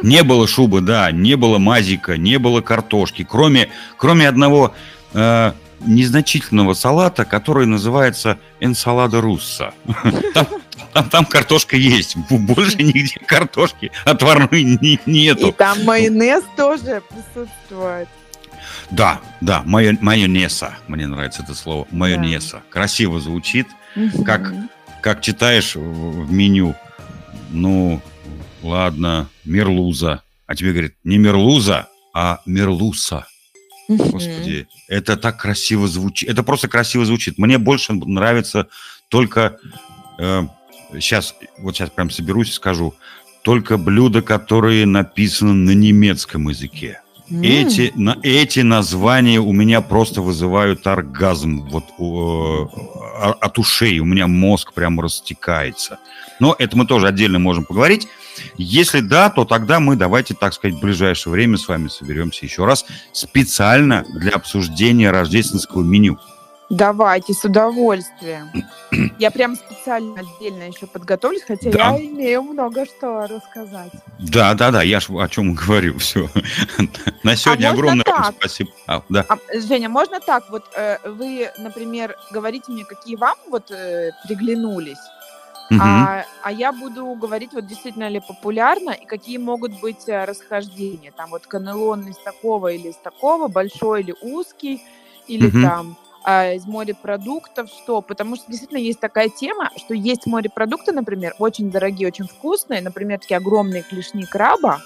[0.02, 4.74] Не было шубы, да, не было мазика, не было картошки, кроме, кроме одного
[5.12, 9.74] э, незначительного салата, который называется энсалада русса.
[10.34, 10.46] Там,
[10.92, 15.48] там, там картошка есть, больше нигде картошки отварной не, нету.
[15.48, 18.08] И там майонез тоже присутствует.
[18.90, 22.56] Да, да, майо, майонеса, мне нравится это слово, майонеса.
[22.56, 22.62] Да.
[22.70, 23.68] Красиво звучит,
[24.24, 24.52] как,
[25.02, 26.74] как читаешь в меню,
[27.48, 28.00] ну,
[28.62, 30.22] ладно, мерлуза.
[30.46, 33.26] А тебе говорят, не мерлуза, а мерлуса.
[33.88, 36.28] Господи, это так красиво звучит.
[36.28, 37.38] Это просто красиво звучит.
[37.38, 38.68] Мне больше нравится
[39.08, 39.58] только...
[40.18, 40.42] Э,
[40.94, 42.94] сейчас, вот сейчас прям соберусь и скажу.
[43.42, 47.00] Только блюда, которые написаны на немецком языке.
[47.30, 47.44] Mm.
[47.44, 53.98] Эти, на, эти названия у меня просто вызывают оргазм вот, э, от ушей.
[53.98, 55.98] У меня мозг прям растекается.
[56.40, 58.08] Но это мы тоже отдельно можем поговорить.
[58.56, 62.64] Если да, то тогда мы давайте, так сказать, в ближайшее время с вами соберемся еще
[62.64, 66.18] раз специально для обсуждения рождественского меню.
[66.70, 68.50] Давайте, с удовольствием.
[69.18, 71.90] Я прям специально отдельно еще подготовлюсь, хотя да.
[71.96, 73.92] я имею много что рассказать.
[74.18, 75.98] Да, да, да, я ж о чем говорю.
[75.98, 76.28] Все.
[77.22, 78.70] На сегодня а огромное вам спасибо.
[78.86, 79.24] А, да.
[79.28, 80.44] а, Женя, можно так?
[80.50, 84.98] Вот э, вы, например, говорите мне, какие вам вот э, приглянулись,
[85.70, 85.80] Угу.
[85.82, 91.12] А, а я буду говорить, вот действительно ли популярно и какие могут быть э, расхождения.
[91.12, 94.82] Там вот канелон из такого или из такого, большой или узкий,
[95.26, 95.60] или угу.
[95.60, 98.02] там а, из морепродуктов, что?
[98.02, 103.18] Потому что действительно есть такая тема, что есть морепродукты, например, очень дорогие, очень вкусные, например,
[103.18, 104.80] такие огромные клешни краба,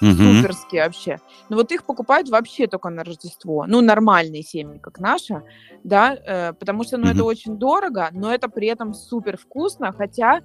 [0.00, 0.10] угу.
[0.10, 1.18] суперские вообще.
[1.48, 3.66] Но вот их покупают вообще только на Рождество.
[3.66, 5.42] Ну, нормальные семьи, как наша,
[5.84, 7.12] да, э, потому что, ну, угу.
[7.12, 10.42] это очень дорого, но это при этом супер вкусно, хотя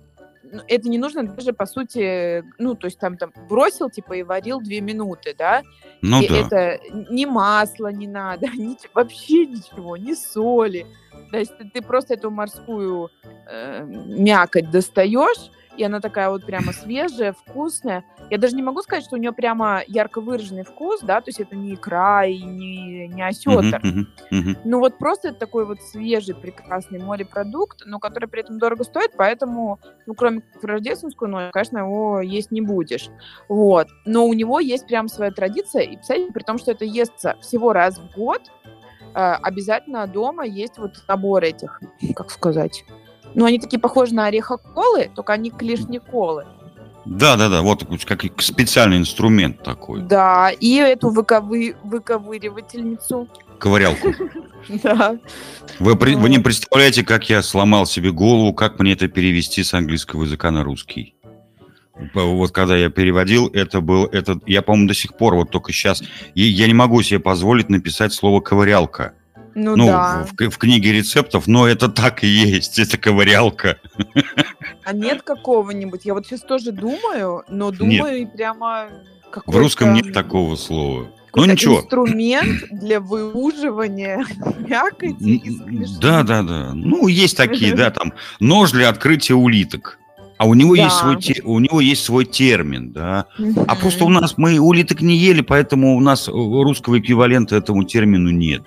[0.68, 4.60] это не нужно даже, по сути, ну, то есть там, там бросил, типа, и варил
[4.60, 5.64] две минуты, да?
[6.02, 6.38] Ну и да.
[6.38, 6.80] это
[7.10, 10.86] ни масла не надо, ни, вообще ничего, ни соли.
[11.32, 13.10] То есть ты, ты просто эту морскую
[13.48, 18.04] э, мякоть достаешь, и она такая вот прямо свежая, вкусная.
[18.30, 21.40] Я даже не могу сказать, что у нее прямо ярко выраженный вкус, да, то есть
[21.40, 23.82] это не икра и не, не осетр.
[23.84, 28.58] Uh-huh, uh-huh, Ну вот просто это такой вот свежий, прекрасный морепродукт, но который при этом
[28.60, 33.10] дорого стоит, поэтому, ну, кроме рождественскую, ну, конечно, его есть не будешь.
[33.48, 33.88] Вот.
[34.06, 37.74] Но у него есть прям своя традиция, и, кстати, при том, что это естся всего
[37.74, 38.42] раз в год,
[39.14, 41.82] э, обязательно дома есть вот набор этих,
[42.16, 42.84] как сказать,
[43.36, 46.46] ну, они такие похожи на орехоколы, только они клешниколы.
[47.06, 50.02] Да, да, да, вот как специальный инструмент такой.
[50.02, 51.76] Да, и эту выковы...
[51.84, 53.28] выковыривательницу.
[53.60, 54.14] Ковырялку.
[54.82, 55.20] Да.
[55.78, 60.24] Вы, вы не представляете, как я сломал себе голову, как мне это перевести с английского
[60.24, 61.14] языка на русский.
[62.16, 66.02] Вот когда я переводил, это был, это, я, по-моему, до сих пор, вот только сейчас,
[66.34, 69.14] я не могу себе позволить написать слово ковырялка.
[69.56, 70.28] Ну, ну да.
[70.38, 73.78] в, в книге рецептов, но это так и есть, это ковырялка.
[74.84, 76.02] А нет какого-нибудь?
[76.04, 78.34] Я вот сейчас тоже думаю, но думаю нет.
[78.34, 78.90] прямо...
[79.46, 81.08] В русском нет такого слова.
[81.34, 81.80] Ну ничего.
[81.80, 84.26] Инструмент для выуживания
[84.60, 85.42] мякоти
[86.00, 86.72] Да, да, да.
[86.74, 90.00] Ну, есть такие, да, там нож для открытия улиток.
[90.38, 90.84] А у него, да.
[90.84, 93.28] есть свой, у него есть свой термин, да.
[93.68, 98.32] А просто у нас мы улиток не ели, поэтому у нас русского эквивалента этому термину
[98.32, 98.64] нет.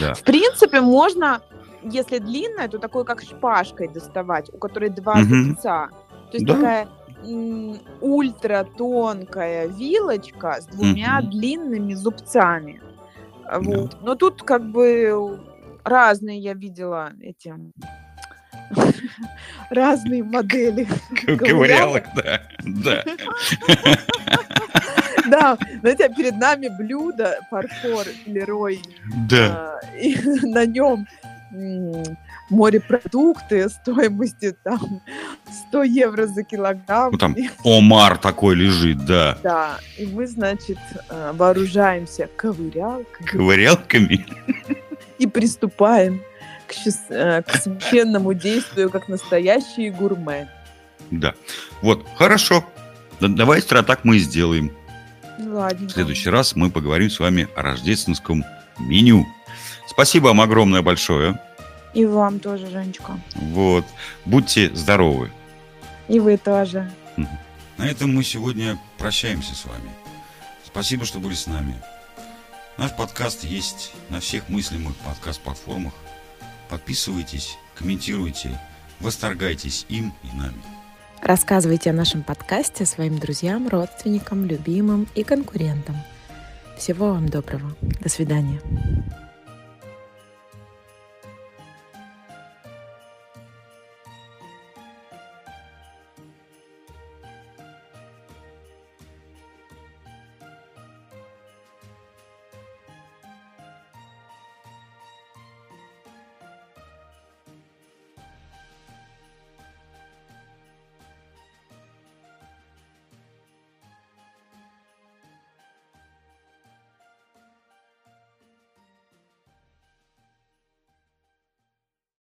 [0.00, 0.14] Да.
[0.14, 1.40] В принципе, можно,
[1.82, 5.34] если длинная, то такой как шпажкой доставать, у которой два угу.
[5.48, 5.88] зубца.
[6.30, 6.54] То есть да.
[6.54, 6.88] такая
[8.00, 11.30] ультра тонкая вилочка с двумя угу.
[11.30, 12.82] длинными зубцами.
[13.50, 13.90] Вот.
[13.90, 13.98] Да.
[14.02, 15.40] Но тут как бы
[15.84, 17.54] разные я видела эти
[19.70, 20.86] разные модели.
[21.26, 22.42] Ковырялок, да.
[22.62, 23.04] Да.
[25.26, 28.82] Да, знаете, перед нами блюдо фарфор Лерой.
[29.26, 29.80] Да.
[29.98, 31.06] И на нем
[32.50, 35.00] морепродукты стоимостью там
[35.68, 37.12] 100 евро за килограмм.
[37.12, 39.38] Ну, там омар такой лежит, да.
[39.42, 43.26] Да, и мы, значит, э, вооружаемся ковырялками.
[43.26, 44.26] Ковырялками?
[45.18, 46.20] И приступаем
[46.74, 50.48] к, э, к священному действию, как настоящие гурме.
[51.10, 51.34] Да.
[51.82, 52.64] Вот, хорошо.
[53.20, 54.72] Давайте тогда так мы и сделаем.
[55.38, 55.90] Ладненько.
[55.90, 58.44] В следующий раз мы поговорим с вами о рождественском
[58.78, 59.26] меню.
[59.86, 61.38] Спасибо вам огромное большое.
[61.92, 63.18] И вам тоже, Женечка.
[63.34, 63.84] Вот.
[64.24, 65.30] Будьте здоровы.
[66.08, 66.90] И вы тоже.
[67.76, 69.90] На этом мы сегодня прощаемся с вами.
[70.64, 71.74] Спасибо, что были с нами.
[72.76, 75.92] Наш подкаст есть на всех мыслимых подкаст-платформах.
[76.68, 78.60] Подписывайтесь, комментируйте,
[79.00, 80.62] восторгайтесь им и нами.
[81.20, 85.96] Рассказывайте о нашем подкасте своим друзьям, родственникам, любимым и конкурентам.
[86.76, 87.74] Всего вам доброго.
[88.00, 88.60] До свидания.